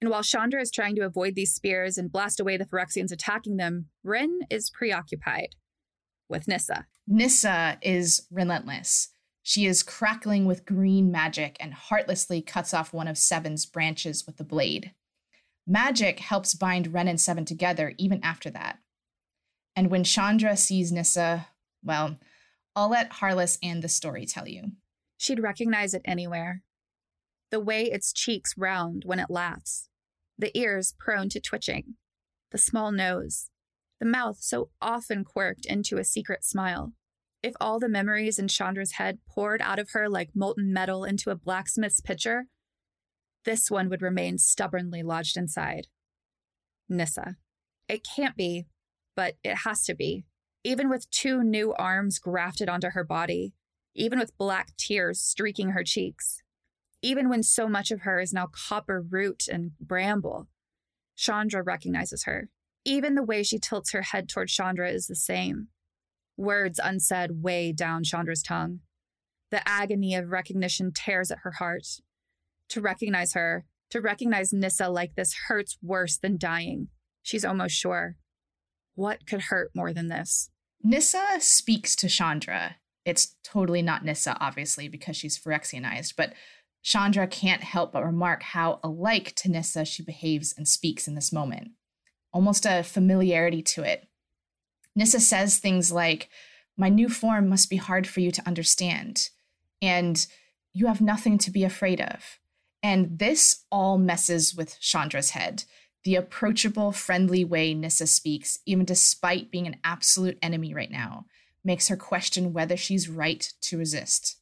And 0.00 0.08
while 0.08 0.22
Chandra 0.22 0.62
is 0.62 0.70
trying 0.70 0.96
to 0.96 1.04
avoid 1.04 1.34
these 1.34 1.52
spears 1.52 1.98
and 1.98 2.10
blast 2.10 2.40
away 2.40 2.56
the 2.56 2.64
Phyrexians 2.64 3.12
attacking 3.12 3.58
them, 3.58 3.90
Wrenn 4.02 4.38
is 4.48 4.70
preoccupied 4.70 5.50
with 6.30 6.48
Nissa. 6.48 6.86
Nissa 7.06 7.76
is 7.82 8.26
relentless. 8.30 9.10
She 9.42 9.66
is 9.66 9.82
crackling 9.82 10.46
with 10.46 10.64
green 10.64 11.12
magic 11.12 11.58
and 11.60 11.74
heartlessly 11.74 12.40
cuts 12.40 12.72
off 12.72 12.94
one 12.94 13.06
of 13.06 13.18
Seven's 13.18 13.66
branches 13.66 14.24
with 14.26 14.38
the 14.38 14.44
blade. 14.44 14.92
Magic 15.66 16.20
helps 16.20 16.54
bind 16.54 16.94
Wrenn 16.94 17.08
and 17.08 17.20
Seven 17.20 17.44
together 17.44 17.92
even 17.98 18.24
after 18.24 18.48
that. 18.48 18.78
And 19.76 19.90
when 19.90 20.02
Chandra 20.02 20.56
sees 20.56 20.90
Nissa, 20.90 21.48
well, 21.84 22.16
I'll 22.74 22.88
let 22.88 23.12
Harless 23.12 23.58
and 23.62 23.82
the 23.82 23.88
story 23.90 24.24
tell 24.24 24.48
you. 24.48 24.72
She'd 25.18 25.40
recognize 25.40 25.92
it 25.92 26.02
anywhere. 26.06 26.62
The 27.50 27.60
way 27.60 27.84
its 27.84 28.12
cheeks 28.12 28.54
round 28.56 29.02
when 29.06 29.18
it 29.18 29.30
laughs, 29.30 29.88
the 30.36 30.56
ears 30.56 30.94
prone 30.98 31.28
to 31.30 31.40
twitching, 31.40 31.94
the 32.50 32.58
small 32.58 32.92
nose, 32.92 33.50
the 34.00 34.06
mouth 34.06 34.38
so 34.40 34.70
often 34.80 35.24
quirked 35.24 35.66
into 35.66 35.98
a 35.98 36.04
secret 36.04 36.44
smile. 36.44 36.92
If 37.42 37.54
all 37.60 37.78
the 37.78 37.88
memories 37.88 38.38
in 38.38 38.48
Chandra's 38.48 38.92
head 38.92 39.18
poured 39.28 39.62
out 39.62 39.78
of 39.78 39.90
her 39.92 40.08
like 40.08 40.30
molten 40.34 40.72
metal 40.72 41.04
into 41.04 41.30
a 41.30 41.36
blacksmith's 41.36 42.00
pitcher, 42.00 42.46
this 43.44 43.70
one 43.70 43.88
would 43.88 44.02
remain 44.02 44.38
stubbornly 44.38 45.02
lodged 45.02 45.36
inside. 45.36 45.86
Nissa. 46.88 47.36
It 47.88 48.06
can't 48.16 48.36
be, 48.36 48.66
but 49.16 49.36
it 49.42 49.58
has 49.64 49.82
to 49.84 49.94
be 49.94 50.24
even 50.64 50.88
with 50.88 51.10
two 51.10 51.42
new 51.42 51.72
arms 51.74 52.18
grafted 52.18 52.68
onto 52.68 52.90
her 52.90 53.04
body, 53.04 53.54
even 53.94 54.18
with 54.18 54.36
black 54.36 54.76
tears 54.76 55.20
streaking 55.20 55.70
her 55.70 55.84
cheeks, 55.84 56.42
even 57.02 57.28
when 57.28 57.42
so 57.42 57.68
much 57.68 57.90
of 57.90 58.00
her 58.00 58.20
is 58.20 58.32
now 58.32 58.48
copper 58.50 59.00
root 59.00 59.44
and 59.50 59.72
bramble. 59.80 60.48
Chandra 61.16 61.62
recognizes 61.62 62.24
her. 62.24 62.48
Even 62.84 63.14
the 63.14 63.22
way 63.22 63.42
she 63.42 63.58
tilts 63.58 63.92
her 63.92 64.02
head 64.02 64.28
toward 64.28 64.48
Chandra 64.48 64.90
is 64.90 65.06
the 65.06 65.16
same. 65.16 65.68
Words 66.36 66.80
unsaid 66.82 67.42
weigh 67.42 67.72
down 67.72 68.04
Chandra's 68.04 68.42
tongue. 68.42 68.80
The 69.50 69.66
agony 69.66 70.14
of 70.14 70.30
recognition 70.30 70.92
tears 70.94 71.30
at 71.30 71.38
her 71.42 71.52
heart. 71.52 71.86
To 72.70 72.80
recognize 72.80 73.32
her, 73.32 73.64
to 73.90 74.00
recognize 74.00 74.52
Nissa 74.52 74.88
like 74.88 75.14
this 75.14 75.34
hurts 75.48 75.78
worse 75.82 76.18
than 76.18 76.38
dying. 76.38 76.88
She's 77.22 77.44
almost 77.44 77.74
sure. 77.74 78.16
What 78.94 79.26
could 79.26 79.42
hurt 79.42 79.70
more 79.74 79.92
than 79.92 80.08
this? 80.08 80.50
Nissa 80.82 81.38
speaks 81.40 81.96
to 81.96 82.08
Chandra. 82.08 82.76
It's 83.04 83.36
totally 83.42 83.82
not 83.82 84.04
Nissa, 84.04 84.36
obviously, 84.38 84.88
because 84.88 85.16
she's 85.16 85.38
Phyrexianized, 85.38 86.14
but 86.16 86.34
Chandra 86.82 87.26
can't 87.26 87.62
help 87.62 87.92
but 87.92 88.04
remark 88.04 88.42
how 88.42 88.80
alike 88.82 89.34
to 89.36 89.50
Nissa 89.50 89.84
she 89.84 90.02
behaves 90.02 90.54
and 90.56 90.66
speaks 90.66 91.06
in 91.06 91.14
this 91.14 91.32
moment. 91.32 91.72
Almost 92.32 92.66
a 92.66 92.82
familiarity 92.82 93.62
to 93.62 93.82
it. 93.82 94.08
Nissa 94.94 95.20
says 95.20 95.58
things 95.58 95.92
like, 95.92 96.28
My 96.76 96.88
new 96.88 97.08
form 97.08 97.48
must 97.48 97.70
be 97.70 97.76
hard 97.76 98.06
for 98.06 98.20
you 98.20 98.30
to 98.30 98.46
understand, 98.46 99.28
and 99.80 100.26
you 100.72 100.86
have 100.86 101.00
nothing 101.00 101.38
to 101.38 101.50
be 101.50 101.64
afraid 101.64 102.00
of. 102.00 102.38
And 102.82 103.18
this 103.18 103.64
all 103.70 103.98
messes 103.98 104.54
with 104.54 104.80
Chandra's 104.80 105.30
head 105.30 105.64
the 106.04 106.14
approachable, 106.14 106.92
friendly 106.92 107.44
way 107.44 107.74
Nissa 107.74 108.06
speaks, 108.06 108.60
even 108.64 108.84
despite 108.84 109.50
being 109.50 109.66
an 109.66 109.76
absolute 109.84 110.38
enemy 110.40 110.72
right 110.72 110.90
now, 110.90 111.26
makes 111.62 111.88
her 111.88 111.96
question 111.96 112.52
whether 112.52 112.76
she's 112.76 113.08
right 113.08 113.52
to 113.62 113.76
resist. 113.76 114.36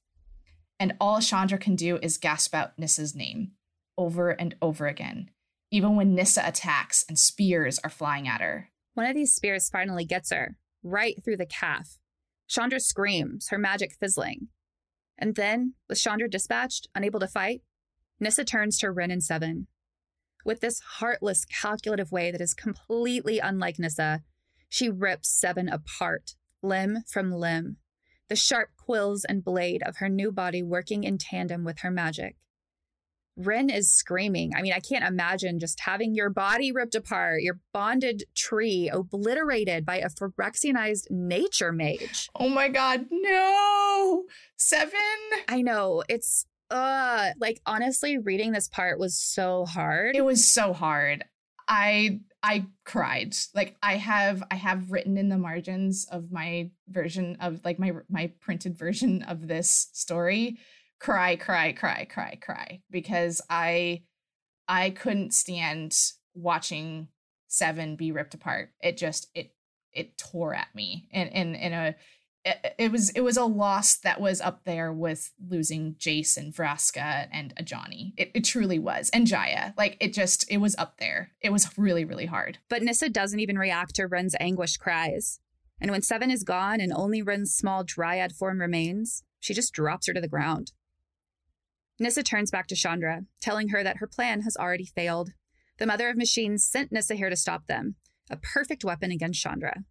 And 0.79 0.95
all 1.01 1.21
Chandra 1.21 1.59
can 1.59 1.77
do 1.77 1.99
is 2.03 2.19
gasp 2.19 2.55
out 2.55 2.79
Nissa's 2.79 3.15
name 3.15 3.53
over 3.97 4.31
and 4.31 4.55
over 4.61 4.87
again, 4.87 5.31
even 5.71 5.97
when 5.97 6.15
Nissa 6.15 6.43
attacks 6.47 7.05
and 7.09 7.19
spears 7.19 7.79
are 7.83 7.91
flying 7.91 8.29
at 8.29 8.41
her. 8.41 8.71
One 8.95 9.07
of 9.07 9.15
these 9.15 9.33
spears 9.33 9.71
finally 9.71 10.05
gets 10.05 10.31
her, 10.31 10.57
right 10.83 11.23
through 11.25 11.39
the 11.39 11.47
calf. 11.47 11.99
Chandra 12.49 12.81
screams, 12.81 13.49
her 13.49 13.59
magic 13.59 13.95
fizzling. 13.99 14.49
And 15.19 15.35
then, 15.35 15.75
with 15.89 15.99
Chandra 15.99 16.29
dispatched, 16.29 16.89
unable 16.95 17.21
to 17.21 17.27
fight, 17.27 17.62
Nissa 18.21 18.45
turns 18.45 18.79
to 18.79 18.91
Wrenn 18.91 19.11
and 19.11 19.23
Seven. 19.23 19.67
With 20.45 20.61
this 20.61 20.81
heartless, 20.99 21.45
calculative 21.45 22.12
way 22.12 22.31
that 22.31 22.41
is 22.41 22.55
completely 22.55 23.39
unlike 23.39 23.79
Nissa, 23.79 24.23
she 24.69 24.89
rips 24.89 25.29
Seven 25.29 25.69
apart, 25.69 26.35
limb 26.62 26.99
from 27.11 27.33
limb, 27.33 27.79
the 28.29 28.37
sharp 28.37 28.71
quills 28.77 29.25
and 29.25 29.45
blade 29.45 29.83
of 29.85 29.97
her 29.99 30.09
new 30.09 30.33
body 30.33 30.62
working 30.62 31.05
in 31.05 31.19
tandem 31.19 31.65
with 31.65 31.81
her 31.81 31.91
magic. 31.91 32.37
Wrenn 33.39 33.69
is 33.69 33.93
screaming. 33.93 34.53
I 34.57 34.62
mean, 34.62 34.73
I 34.73 34.81
can't 34.81 35.05
imagine 35.05 35.59
just 35.59 35.81
having 35.81 36.15
your 36.15 36.31
body 36.31 36.73
ripped 36.73 36.95
apart, 36.95 37.43
your 37.43 37.61
bonded 37.73 38.25
tree 38.35 38.89
obliterated 38.91 39.85
by 39.85 39.99
a 39.99 40.09
Phyrexianized 40.09 41.11
nature 41.11 41.71
mage. 41.71 42.31
Oh 42.35 42.49
my 42.49 42.69
god, 42.69 43.07
no! 43.11 44.25
Seven? 44.57 44.99
I 45.49 45.61
know. 45.61 46.03
It's 46.09 46.47
uh 46.71 47.31
like 47.39 47.61
honestly 47.65 48.19
reading 48.19 48.53
this 48.53 48.69
part 48.69 48.99
was 48.99 49.17
so 49.17 49.65
hard 49.65 50.17
it 50.17 50.25
was 50.25 50.45
so 50.45 50.73
hard 50.73 51.25
i 51.69 52.19
i 52.46 52.66
cried. 52.85 53.37
Like 53.54 53.76
i 53.82 53.96
have 53.96 54.42
i 54.50 54.54
have 54.54 54.90
written 54.90 55.18
in 55.18 55.28
the 55.28 55.38
margins 55.38 56.06
of 56.11 56.30
my 56.30 56.70
version 56.88 57.37
of 57.40 57.61
like 57.64 57.78
my 57.78 57.92
my 58.09 58.32
printed 58.40 58.78
version 58.78 59.22
of 59.22 59.46
this 59.46 59.88
story 59.92 60.59
cry 60.98 61.37
cry 61.37 61.72
cry 61.72 62.06
cry 62.09 62.38
cry 62.40 62.80
because 62.90 63.42
i 63.50 64.02
i 64.68 64.90
couldn't 64.90 65.35
stand 65.35 65.94
watching 66.35 67.09
seven 67.48 67.96
be 67.96 68.12
ripped 68.12 68.35
apart. 68.35 68.70
It 68.80 68.96
just 68.96 69.28
it 69.35 69.52
it 69.92 70.18
tore 70.18 70.54
at 70.54 70.74
me 70.74 71.09
in 71.11 71.28
in 71.28 71.54
in 71.54 71.72
a 71.72 71.94
it, 72.78 72.92
was 72.92 73.11
it 73.11 73.20
was 73.22 73.37
a 73.37 73.44
loss 73.44 73.96
that 73.96 74.20
was 74.20 74.40
up 74.40 74.64
there 74.64 74.92
with 74.92 75.32
losing 75.48 75.94
Jace 75.94 76.37
and 76.37 76.54
Vraska 76.54 77.26
and 77.32 77.54
Ajani. 77.56 78.12
It, 78.16 78.30
it 78.35 78.44
truly 78.44 78.78
was. 78.78 79.11
And 79.11 79.26
Jaya. 79.26 79.74
Like 79.76 79.96
it 80.00 80.12
just 80.12 80.50
it 80.50 80.59
was 80.59 80.76
up 80.76 80.98
there. 80.98 81.32
It 81.40 81.50
was 81.50 81.76
really, 81.76 82.04
really 82.04 82.26
hard. 82.26 82.59
But 82.68 82.82
Nissa 82.82 83.09
doesn't 83.09 83.40
even 83.40 83.59
react 83.59 83.96
to 83.96 84.06
Wrenn's 84.06 84.37
anguished 84.38 84.80
cries. 84.80 85.40
And 85.80 85.90
when 85.90 86.02
Seven 86.02 86.30
is 86.30 86.44
gone 86.44 86.80
and 86.80 86.92
only 86.92 87.20
Wrenn's 87.20 87.54
small 87.54 87.85
dryad 87.85 88.32
form 88.32 88.61
remains, 88.61 89.22
she 89.40 89.52
just 89.52 89.74
drops 89.74 90.06
her 90.06 90.14
to 90.14 90.20
the 90.20 90.28
ground. 90.28 90.72
Nissa 91.98 92.22
turns 92.22 92.50
back 92.50 92.66
to 92.68 92.76
Chandra, 92.76 93.22
telling 93.40 93.68
her 93.68 93.82
that 93.82 93.98
her 93.98 94.06
plan 94.06 94.42
has 94.42 94.56
already 94.56 94.87
failed. 94.87 95.30
The 95.78 95.87
Mother 95.87 96.09
of 96.09 96.16
Machines 96.16 96.64
sent 96.64 96.92
Nissa 96.92 97.14
here 97.14 97.30
to 97.30 97.37
stop 97.37 97.66
them, 97.66 97.96
a 98.30 98.37
perfect 98.37 98.85
weapon 98.85 99.11
against 99.11 99.40
Chandra. 99.40 99.85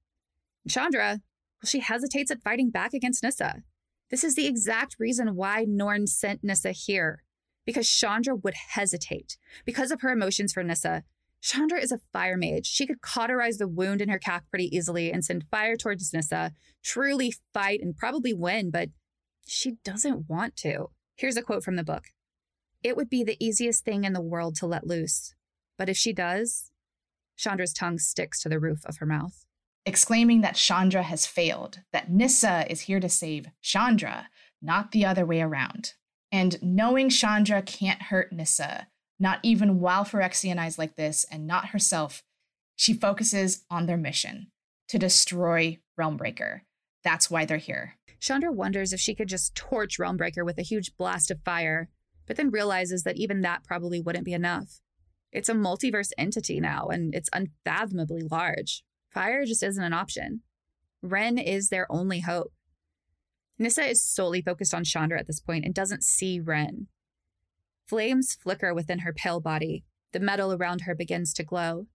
Chandra, 0.67 1.21
she 1.65 1.79
hesitates 1.79 2.31
at 2.31 2.41
fighting 2.41 2.69
back 2.69 2.93
against 2.93 3.23
Nissa. 3.23 3.63
This 4.09 4.23
is 4.23 4.35
the 4.35 4.47
exact 4.47 4.95
reason 4.99 5.35
why 5.35 5.65
Norn 5.67 6.07
sent 6.07 6.43
Nissa 6.43 6.71
here, 6.71 7.23
because 7.65 7.89
Chandra 7.89 8.35
would 8.35 8.53
hesitate. 8.73 9.37
Because 9.65 9.91
of 9.91 10.01
her 10.01 10.09
emotions 10.09 10.53
for 10.53 10.63
Nissa, 10.63 11.03
Chandra 11.41 11.79
is 11.79 11.91
a 11.91 11.99
fire 12.13 12.37
mage. 12.37 12.65
She 12.65 12.87
could 12.87 13.01
cauterize 13.01 13.57
the 13.57 13.67
wound 13.67 14.01
in 14.01 14.09
her 14.09 14.19
calf 14.19 14.43
pretty 14.49 14.75
easily 14.75 15.11
and 15.11 15.23
send 15.23 15.45
fire 15.51 15.75
towards 15.75 16.13
Nissa, 16.13 16.53
truly 16.83 17.33
fight 17.53 17.81
and 17.81 17.95
probably 17.95 18.33
win, 18.33 18.71
but 18.71 18.89
she 19.47 19.73
doesn't 19.83 20.29
want 20.29 20.55
to. 20.57 20.87
Here's 21.15 21.37
a 21.37 21.41
quote 21.41 21.63
from 21.63 21.75
the 21.75 21.83
book 21.83 22.05
It 22.83 22.95
would 22.95 23.09
be 23.09 23.23
the 23.23 23.43
easiest 23.43 23.85
thing 23.85 24.03
in 24.03 24.13
the 24.13 24.21
world 24.21 24.55
to 24.57 24.67
let 24.67 24.87
loose. 24.87 25.33
But 25.77 25.89
if 25.89 25.97
she 25.97 26.13
does, 26.13 26.71
Chandra's 27.37 27.73
tongue 27.73 27.99
sticks 27.99 28.41
to 28.41 28.49
the 28.49 28.59
roof 28.59 28.85
of 28.85 28.97
her 28.97 29.05
mouth 29.05 29.45
exclaiming 29.85 30.41
that 30.41 30.55
Chandra 30.55 31.03
has 31.03 31.25
failed, 31.25 31.79
that 31.93 32.09
Nissa 32.09 32.65
is 32.69 32.81
here 32.81 32.99
to 32.99 33.09
save 33.09 33.47
Chandra, 33.61 34.29
not 34.61 34.91
the 34.91 35.05
other 35.05 35.25
way 35.25 35.41
around. 35.41 35.93
And 36.31 36.61
knowing 36.61 37.09
Chandra 37.09 37.61
can't 37.61 38.03
hurt 38.03 38.31
Nissa, 38.31 38.87
not 39.19 39.39
even 39.43 39.79
while 39.79 40.03
Phyrexianized 40.03 40.77
like 40.77 40.95
this 40.95 41.25
and 41.31 41.47
not 41.47 41.69
herself, 41.69 42.23
she 42.75 42.93
focuses 42.93 43.63
on 43.69 43.85
their 43.85 43.97
mission 43.97 44.47
to 44.89 44.99
destroy 44.99 45.79
Realmbreaker. 45.99 46.61
That's 47.03 47.29
why 47.29 47.45
they're 47.45 47.57
here. 47.57 47.95
Chandra 48.19 48.51
wonders 48.51 48.91
if 48.91 48.99
she 48.99 49.15
could 49.15 49.29
just 49.29 49.55
torch 49.55 49.97
Realmbreaker 49.99 50.43
with 50.43 50.57
a 50.57 50.63
huge 50.63 50.97
blast 50.97 51.29
of 51.31 51.43
fire, 51.45 51.89
but 52.27 52.37
then 52.37 52.49
realizes 52.49 53.03
that 53.03 53.17
even 53.17 53.41
that 53.41 53.63
probably 53.63 54.01
wouldn't 54.01 54.25
be 54.25 54.33
enough. 54.33 54.81
It's 55.31 55.49
a 55.49 55.53
multiverse 55.53 56.11
entity 56.17 56.59
now, 56.59 56.87
and 56.87 57.13
it's 57.13 57.29
unfathomably 57.31 58.23
large. 58.29 58.83
Fire 59.15 59.45
just 59.45 59.63
isn't 59.63 59.81
an 59.81 59.93
option. 59.93 60.41
Wrenn 61.01 61.37
is 61.37 61.69
their 61.69 61.89
only 61.89 62.19
hope. 62.19 62.51
Nissa 63.57 63.85
is 63.85 64.03
solely 64.03 64.41
focused 64.41 64.73
on 64.73 64.83
Chandra 64.83 65.17
at 65.17 65.25
this 65.25 65.39
point 65.39 65.63
and 65.63 65.73
doesn't 65.73 66.03
see 66.03 66.41
Wrenn. 66.41 66.87
Flames 67.87 68.33
flicker 68.33 68.73
within 68.73 68.99
her 68.99 69.13
pale 69.13 69.39
body. 69.39 69.85
The 70.11 70.19
metal 70.19 70.51
around 70.51 70.81
her 70.81 70.93
begins 70.93 71.33
to 71.35 71.45
glow. 71.45 71.87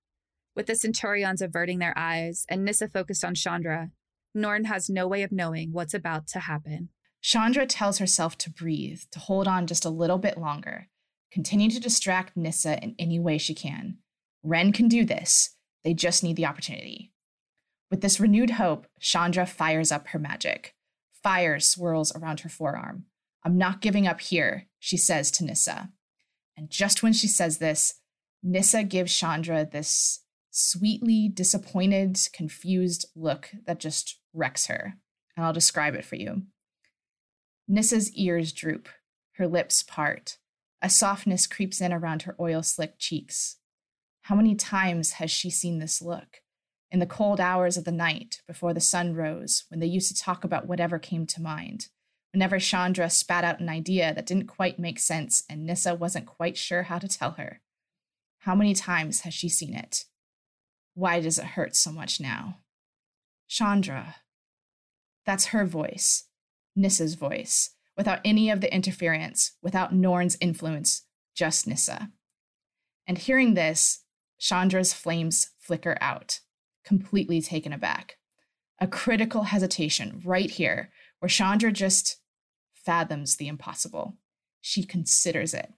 With 0.56 0.66
the 0.66 0.74
Centurions 0.74 1.42
averting 1.42 1.78
their 1.78 1.92
eyes 1.94 2.46
and 2.48 2.64
Nissa 2.64 2.88
focused 2.88 3.22
on 3.22 3.35
Chandra, 3.35 3.90
Norn 4.35 4.64
has 4.64 4.88
no 4.88 5.06
way 5.06 5.22
of 5.22 5.30
knowing 5.30 5.72
what's 5.72 5.92
about 5.92 6.26
to 6.28 6.40
happen. 6.40 6.88
Chandra 7.20 7.66
tells 7.66 7.98
herself 7.98 8.38
to 8.38 8.50
breathe, 8.50 9.02
to 9.11 9.18
hold 9.18 9.46
on 9.46 9.66
just 9.66 9.85
a 9.85 9.90
little 9.90 10.18
bit 10.18 10.38
longer, 10.38 10.88
continue 11.30 11.68
to 11.68 11.80
distract 11.80 12.35
Nissa 12.35 12.83
in 12.83 12.94
any 12.98 13.18
way 13.18 13.37
she 13.37 13.54
can. 13.54 13.98
Wrenn 14.42 14.72
can 14.72 14.88
do 14.88 15.04
this. 15.04 15.54
They 15.85 15.92
just 15.94 16.22
need 16.22 16.37
the 16.37 16.46
opportunity. 16.46 17.09
With 17.90 18.00
this 18.03 18.20
renewed 18.20 18.50
hope, 18.50 18.87
Chandra 19.00 19.46
fires 19.46 19.90
up 19.90 20.09
her 20.09 20.18
magic. 20.18 20.74
Fire 21.22 21.59
swirls 21.59 22.14
around 22.14 22.40
her 22.40 22.48
forearm. 22.48 23.07
I'm 23.44 23.59
not 23.59 23.81
giving 23.81 24.07
up 24.07 24.20
here, 24.20 24.68
she 24.79 24.96
says 24.96 25.31
to 25.33 25.44
Nissa. 25.44 25.90
And 26.57 26.70
just 26.70 27.03
when 27.03 27.12
she 27.12 27.26
says 27.26 27.59
this, 27.59 27.94
Nissa 28.42 28.85
gives 28.85 29.14
Chandra 29.14 29.68
this 29.70 30.20
sweetly 30.50 31.29
disappointed, 31.29 32.18
confused 32.33 33.07
look 33.14 33.50
that 33.66 33.81
just 33.81 34.18
wrecks 34.33 34.66
her. 34.66 34.94
And 35.37 35.44
I'll 35.44 35.53
describe 35.53 35.94
it 35.94 36.05
for 36.05 36.16
you. 36.16 36.42
Nissa's 37.66 38.12
ears 38.12 38.53
droop, 38.53 38.88
her 39.33 39.46
lips 39.46 39.83
part. 39.83 40.38
A 40.83 40.90
softness 40.90 41.46
creeps 41.46 41.81
in 41.81 41.92
around 41.92 42.22
her 42.22 42.37
oil 42.40 42.62
slick 42.62 42.94
cheeks. 42.98 43.57
How 44.22 44.35
many 44.35 44.55
times 44.55 45.12
has 45.12 45.31
she 45.31 45.50
seen 45.50 45.79
this 45.79 46.03
look? 46.03 46.42
In 46.90 46.98
the 46.98 47.07
cold 47.07 47.38
hours 47.38 47.76
of 47.76 47.85
the 47.85 47.92
night, 47.92 48.42
before 48.46 48.74
the 48.74 48.81
sun 48.81 49.14
rose, 49.14 49.64
when 49.68 49.79
they 49.79 49.87
used 49.87 50.09
to 50.09 50.22
talk 50.22 50.42
about 50.42 50.66
whatever 50.66 50.98
came 50.98 51.24
to 51.26 51.42
mind. 51.42 51.88
Whenever 52.33 52.59
Chandra 52.59 53.11
spat 53.11 53.44
out 53.44 53.61
an 53.61 53.68
idea 53.68 54.12
that 54.14 54.26
didn't 54.26 54.46
quite 54.46 54.79
make 54.79 54.98
sense 54.98 55.44
and 55.48 55.64
Nissa 55.64 55.94
wasn't 55.94 56.26
quite 56.26 56.57
sure 56.57 56.85
how 56.85 56.98
to 56.98 57.09
tell 57.09 57.33
her. 57.33 57.61
How 58.40 58.55
many 58.55 58.74
times 58.74 59.20
has 59.20 59.35
she 59.35 59.48
seen 59.48 59.74
it? 59.74 60.05
Why 60.94 61.20
does 61.20 61.38
it 61.38 61.44
hurt 61.44 61.76
so 61.76 61.92
much 61.92 62.20
now? 62.20 62.59
Chandra. 63.48 64.16
That's 65.26 65.46
her 65.46 65.64
voice, 65.64 66.24
Nissa's 66.74 67.14
voice, 67.14 67.70
without 67.96 68.20
any 68.24 68.50
of 68.50 68.61
the 68.61 68.72
interference, 68.74 69.53
without 69.62 69.94
Norn's 69.94 70.37
influence, 70.40 71.03
just 71.35 71.66
Nissa. 71.66 72.11
And 73.07 73.18
hearing 73.18 73.55
this, 73.55 74.05
Chandra's 74.38 74.92
flames 74.92 75.50
flicker 75.59 75.98
out, 76.00 76.40
completely 76.90 77.40
taken 77.40 77.72
aback. 77.72 78.16
A 78.81 78.88
critical 78.88 79.44
hesitation 79.44 80.20
right 80.24 80.50
here, 80.50 80.90
where 81.20 81.29
Chandra 81.29 81.70
just 81.70 82.16
fathoms 82.74 83.37
the 83.37 83.46
impossible. 83.46 84.16
She 84.61 84.83
considers 84.83 85.55
it. 85.55 85.72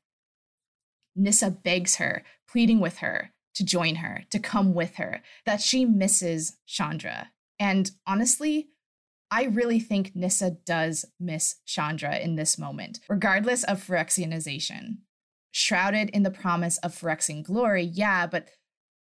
Nissa 1.15 1.51
begs 1.51 1.97
her, 1.97 2.23
pleading 2.51 2.81
with 2.81 2.99
her 2.99 3.33
to 3.57 3.63
join 3.63 3.97
her, 3.97 4.23
to 4.31 4.39
come 4.39 4.73
with 4.73 4.97
her, 4.97 5.21
that 5.45 5.61
she 5.61 5.85
misses 5.85 6.57
Chandra. 6.65 7.33
And 7.59 7.91
honestly, 8.07 8.71
I 9.31 9.45
really 9.45 9.81
think 9.81 10.13
Nissa 10.15 10.53
does 10.65 11.05
miss 11.21 11.57
Chandra 11.67 12.17
in 12.17 12.37
this 12.37 12.59
moment, 12.59 13.01
regardless 13.07 13.65
of 13.65 13.87
Phyrexianization. 13.87 15.01
Shrouded 15.51 16.09
in 16.09 16.23
the 16.23 16.31
promise 16.31 16.79
of 16.79 16.99
Phyrexian 16.99 17.43
glory, 17.43 17.83
yeah, 17.83 18.27
but 18.27 18.49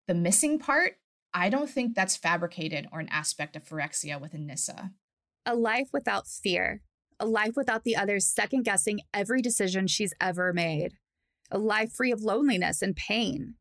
the 0.07 0.15
missing 0.15 0.57
part, 0.57 0.93
I 1.33 1.49
don't 1.49 1.69
think 1.69 1.95
that's 1.95 2.17
fabricated 2.17 2.87
or 2.91 2.99
an 2.99 3.09
aspect 3.09 3.55
of 3.55 3.63
Phyrexia 3.63 4.19
within 4.19 4.45
Nissa. 4.45 4.91
A 5.45 5.55
life 5.55 5.87
without 5.93 6.27
fear, 6.27 6.81
a 7.19 7.25
life 7.25 7.53
without 7.55 7.83
the 7.83 7.95
others 7.95 8.27
second 8.27 8.63
guessing 8.63 9.01
every 9.13 9.41
decision 9.41 9.87
she's 9.87 10.13
ever 10.19 10.53
made, 10.53 10.93
a 11.49 11.57
life 11.57 11.93
free 11.93 12.11
of 12.11 12.21
loneliness 12.21 12.81
and 12.81 12.95
pain. 12.95 13.55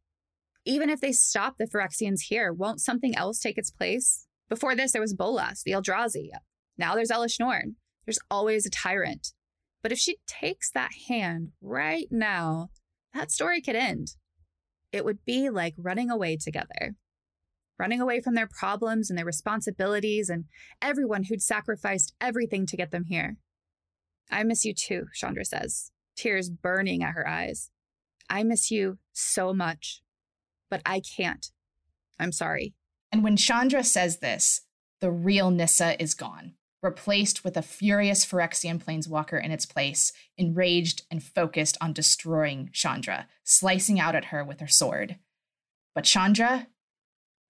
Even 0.64 0.90
if 0.90 1.00
they 1.00 1.12
stop 1.12 1.56
the 1.59 1.66
Phyrexians 1.66 2.22
here, 2.28 2.52
won't 2.52 2.80
something 2.80 3.16
else 3.16 3.38
take 3.38 3.56
its 3.56 3.70
place? 3.70 4.26
Before 4.48 4.74
this, 4.74 4.92
there 4.92 5.00
was 5.00 5.14
Bolas, 5.14 5.62
the 5.62 5.72
Eldrazi. 5.72 6.30
Now 6.76 6.94
there's 6.94 7.11
Elesh 7.11 7.38
Norn. 7.38 7.76
There's 8.04 8.18
always 8.30 8.66
a 8.66 8.70
tyrant. 8.70 9.33
But 9.83 9.92
if 9.92 9.98
she 9.98 10.16
takes 10.26 10.70
that 10.72 10.90
hand 11.09 11.50
right 11.62 12.09
now, 12.11 12.68
that 13.14 13.30
story 13.30 13.61
could 13.61 13.76
end. 13.76 14.09
It 14.92 15.04
would 15.04 15.24
be 15.24 15.48
like 15.50 15.74
running 15.78 16.11
away 16.11 16.37
together, 16.37 16.96
running 17.80 18.00
away 18.00 18.20
from 18.20 18.34
their 18.34 18.46
problems 18.46 19.10
and 19.10 19.18
their 19.18 19.24
responsibilities 19.24 20.28
and 20.28 20.44
everyone 20.80 21.24
who'd 21.24 21.42
sacrificed 21.42 22.14
everything 22.20 22.66
to 22.66 22.76
get 22.76 22.90
them 22.90 23.04
here. 23.04 23.36
I 24.30 24.44
miss 24.44 24.64
you 24.64 24.74
too, 24.74 25.06
Chandra 25.14 25.44
says, 25.44 25.90
tears 26.16 26.50
burning 26.50 27.02
at 27.02 27.14
her 27.14 27.26
eyes. 27.26 27.70
I 28.28 28.44
miss 28.44 28.70
you 28.70 28.98
so 29.12 29.52
much, 29.52 30.02
but 30.70 30.82
I 30.86 31.00
can't. 31.00 31.50
I'm 32.18 32.32
sorry. 32.32 32.74
And 33.10 33.24
when 33.24 33.36
Chandra 33.36 33.82
says 33.82 34.18
this, 34.18 34.60
the 35.00 35.10
real 35.10 35.50
Nissa 35.50 36.00
is 36.00 36.14
gone 36.14 36.52
replaced 36.82 37.44
with 37.44 37.56
a 37.56 37.62
furious 37.62 38.24
Phyrexian 38.24 38.82
planeswalker 38.82 39.42
in 39.42 39.50
its 39.50 39.66
place, 39.66 40.12
enraged 40.38 41.02
and 41.10 41.22
focused 41.22 41.76
on 41.80 41.92
destroying 41.92 42.70
Chandra, 42.72 43.26
slicing 43.44 44.00
out 44.00 44.14
at 44.14 44.26
her 44.26 44.44
with 44.44 44.60
her 44.60 44.68
sword. 44.68 45.16
But 45.94 46.04
Chandra, 46.04 46.68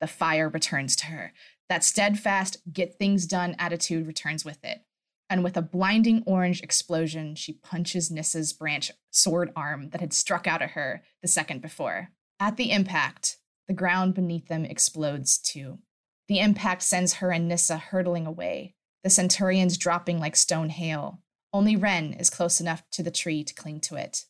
the 0.01 0.07
fire 0.07 0.49
returns 0.49 0.97
to 0.97 1.07
her. 1.07 1.33
That 1.69 1.85
steadfast, 1.85 2.57
get 2.73 2.99
things 2.99 3.27
done 3.27 3.55
attitude 3.59 4.07
returns 4.07 4.45
with 4.45 4.65
it. 4.65 4.81
And 5.29 5.45
with 5.45 5.57
a 5.57 5.63
blinding 5.63 6.25
orange 6.27 6.61
explosion, 6.61 7.37
she 7.37 7.53
punches 7.53 8.11
Nissa's 8.11 8.53
branch 8.53 8.91
sword 9.11 9.53
arm 9.55 9.91
that 9.91 10.01
had 10.01 10.13
struck 10.13 10.49
out 10.49 10.63
at 10.63 10.71
her 10.71 11.03
the 11.23 11.29
second 11.29 11.63
before. 11.63 12.09
At 12.41 12.57
the 12.57 12.73
impact, 12.73 13.37
the 13.69 13.75
ground 13.75 14.15
beneath 14.15 14.49
them 14.49 14.65
explodes 14.65 15.39
too. 15.39 15.79
The 16.27 16.41
impact 16.41 16.83
sends 16.83 17.15
her 17.15 17.31
and 17.31 17.47
Nissa 17.47 17.77
hurtling 17.77 18.27
away, 18.27 18.75
the 19.05 19.11
Centurions 19.11 19.79
dropping 19.79 20.19
like 20.19 20.35
stone 20.35 20.71
hail. 20.71 21.23
Only 21.53 21.77
Wrenn 21.77 22.13
is 22.15 22.31
close 22.31 22.61
enough 22.61 22.83
to 22.93 23.03
the 23.03 23.11
tree 23.11 23.45
to 23.45 23.55
cling 23.55 23.81
to 23.83 23.97
it. 23.97 24.25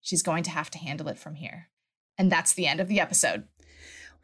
She's 0.00 0.22
going 0.22 0.42
to 0.44 0.50
have 0.50 0.70
to 0.70 0.78
handle 0.78 1.08
it 1.08 1.18
from 1.18 1.34
here. 1.34 1.68
And 2.16 2.32
that's 2.32 2.54
the 2.54 2.66
end 2.66 2.80
of 2.80 2.88
the 2.88 3.00
episode. 3.00 3.44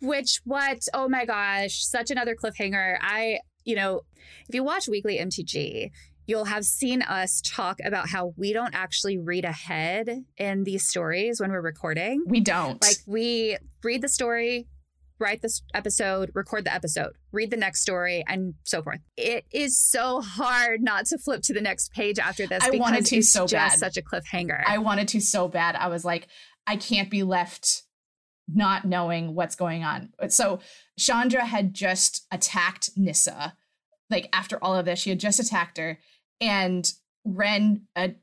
Which, 0.01 0.41
what? 0.45 0.83
Oh 0.93 1.09
my 1.09 1.25
gosh, 1.25 1.85
such 1.85 2.11
another 2.11 2.35
cliffhanger. 2.35 2.99
I, 3.01 3.39
you 3.65 3.77
know, 3.77 4.03
if 4.49 4.55
you 4.55 4.63
watch 4.63 4.89
Weekly 4.89 5.19
MTG, 5.19 5.91
you'll 6.27 6.47
have 6.47 6.65
seen 6.65 7.03
us 7.03 7.41
talk 7.45 7.79
about 7.85 8.09
how 8.09 8.35
we 8.37 8.53
don't 8.53 8.75
actually 8.75 9.19
read 9.19 9.45
ahead 9.45 10.25
in 10.37 10.65
these 10.65 10.87
stories 10.87 11.41
when 11.41 11.51
we're 11.51 11.61
recording. 11.61 12.25
We 12.27 12.41
don't. 12.41 12.83
Like, 12.83 12.99
we 13.07 13.57
read 13.83 14.03
the 14.03 14.09
story, 14.09 14.67
write 15.19 15.43
this 15.43 15.63
episode, 15.73 16.31
record 16.35 16.65
the 16.65 16.75
episode, 16.75 17.13
read 17.33 17.51
the 17.51 17.57
next 17.57 17.81
story, 17.81 18.25
and 18.27 18.55
so 18.65 18.83
forth. 18.83 19.01
It 19.17 19.45
is 19.53 19.79
so 19.79 20.21
hard 20.21 20.83
not 20.83 21.07
to 21.07 21.19
flip 21.19 21.43
to 21.45 21.55
the 21.55 21.61
next 21.61 21.93
page 21.93 22.19
after 22.19 22.47
this. 22.47 22.63
I 22.63 22.71
because 22.71 22.81
wanted 22.81 23.07
to 23.07 23.17
it's 23.17 23.31
so 23.31 23.47
just 23.47 23.81
bad. 23.81 23.93
Such 23.93 23.97
a 23.97 24.03
cliffhanger. 24.03 24.63
I 24.67 24.79
wanted 24.79 25.09
to 25.09 25.21
so 25.21 25.49
bad. 25.49 25.77
I 25.77 25.89
was 25.89 26.05
like, 26.05 26.29
I 26.67 26.77
can't 26.77 27.11
be 27.11 27.23
left 27.23 27.85
not 28.49 28.85
knowing 28.85 29.35
what's 29.35 29.57
going 29.57 29.83
on. 29.83 30.11
So 30.29 30.61
Chandra 30.99 31.45
had 31.45 31.75
just 31.75 32.27
attacked 32.31 32.91
Nissa. 32.97 33.57
Like 34.09 34.29
after 34.33 34.63
all 34.63 34.75
of 34.77 34.85
this, 34.85 35.01
she 35.01 35.11
had 35.11 35.21
just 35.21 35.41
attacked 35.41 35.79
her, 35.79 35.99
and 36.41 36.89
Wrenn 37.25 37.83
a 37.97 38.15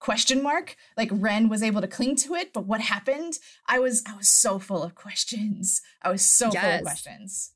question 0.00 0.42
mark 0.42 0.74
like 0.96 1.08
Wrenn 1.12 1.48
was 1.48 1.62
able 1.62 1.80
to 1.80 1.86
cling 1.86 2.16
to 2.16 2.34
it 2.34 2.52
but 2.52 2.66
what 2.66 2.80
happened? 2.80 3.38
I 3.68 3.78
was 3.78 4.02
i 4.04 4.16
was 4.16 4.28
so 4.28 4.58
full 4.58 4.82
of 4.82 4.96
questions. 4.96 5.80
I 6.02 6.10
was 6.10 6.22
so 6.22 6.50
full 6.50 6.70
of 6.70 6.82
questions. 6.82 7.52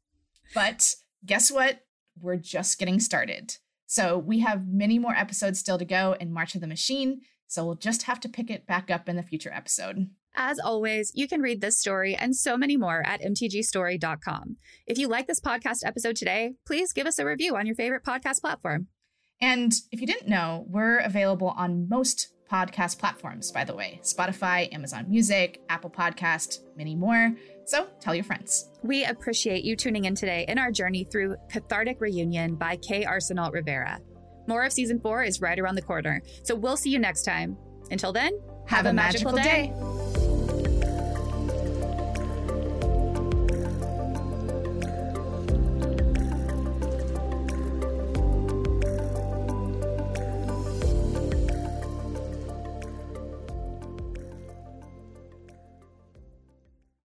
But 0.55 0.95
guess 1.25 1.51
what? 1.51 1.81
We're 2.21 2.37
just 2.37 2.79
getting 2.79 3.01
started. 3.01 3.57
So 3.89 4.17
we 4.17 4.41
have 4.41 4.69
many 4.69 4.99
more 4.99 5.15
episodes 5.15 5.59
still 5.59 5.79
to 5.79 5.85
go 5.85 6.17
in 6.21 6.33
march 6.33 6.55
of 6.55 6.61
the 6.61 6.67
machine 6.69 7.23
so 7.49 7.65
we'll 7.65 7.75
just 7.77 8.03
have 8.03 8.21
to 8.21 8.29
pick 8.29 8.51
it 8.51 8.67
back 8.67 8.91
up 8.91 9.09
in 9.09 9.17
the 9.17 9.23
future 9.23 9.53
episode 9.53 10.11
As 10.37 10.59
always, 10.59 11.13
you 11.15 11.27
can 11.27 11.41
read 11.41 11.63
this 11.63 11.79
story 11.79 12.15
and 12.15 12.37
so 12.37 12.59
many 12.59 12.77
more 12.77 13.03
at 13.07 13.23
mtgstory.com. 13.23 14.57
If 14.87 14.99
you 14.99 15.09
like 15.09 15.27
this 15.27 15.41
podcast 15.41 15.79
episode 15.83 16.17
today, 16.17 16.53
please 16.67 16.93
give 16.93 17.07
us 17.07 17.19
a 17.19 17.25
review 17.25 17.57
on 17.57 17.67
your 17.67 17.75
favorite 17.75 18.05
podcast 18.05 18.43
platform. 18.43 18.89
And 19.41 19.73
if 19.91 20.01
you 20.01 20.07
didn't 20.07 20.29
know, 20.29 20.67
we're 20.69 20.99
available 20.99 21.55
on 21.57 21.89
most 21.89 22.33
podcast 22.51 22.99
platforms, 22.99 23.51
by 23.51 23.65
the 23.65 23.75
way 23.75 23.99
Spotify, 24.03 24.73
Amazon 24.73 25.07
Music, 25.09 25.63
Apple 25.69 25.91
Podcast, 25.91 26.61
many 26.77 26.95
more. 26.95 27.35
So 27.65 27.89
tell 28.01 28.15
your 28.15 28.25
friends. 28.25 28.69
We 28.83 29.05
appreciate 29.05 29.65
you 29.65 29.75
tuning 29.75 30.05
in 30.05 30.15
today 30.15 30.45
in 30.49 30.59
our 30.59 30.71
journey 30.71 31.05
through 31.05 31.37
Cathartic 31.51 32.01
Reunion 32.01 32.55
by 32.55 32.77
K. 32.77 33.05
Arsenault 33.05 33.53
Rivera. 33.53 34.01
More 34.47 34.65
of 34.65 34.73
season 34.73 35.01
four 35.01 35.25
is 35.25 35.41
right 35.41 35.59
around 35.59 35.75
the 35.75 35.83
corner, 35.83 36.23
so 36.45 36.55
we'll 36.55 36.77
see 36.77 36.91
you 36.91 37.01
next 37.01 37.25
time. 37.25 37.57
Until 37.91 38.13
then, 38.13 38.39
Have, 38.67 38.87
a, 38.87 38.93
magical, 38.93 39.33
day. 39.33 39.73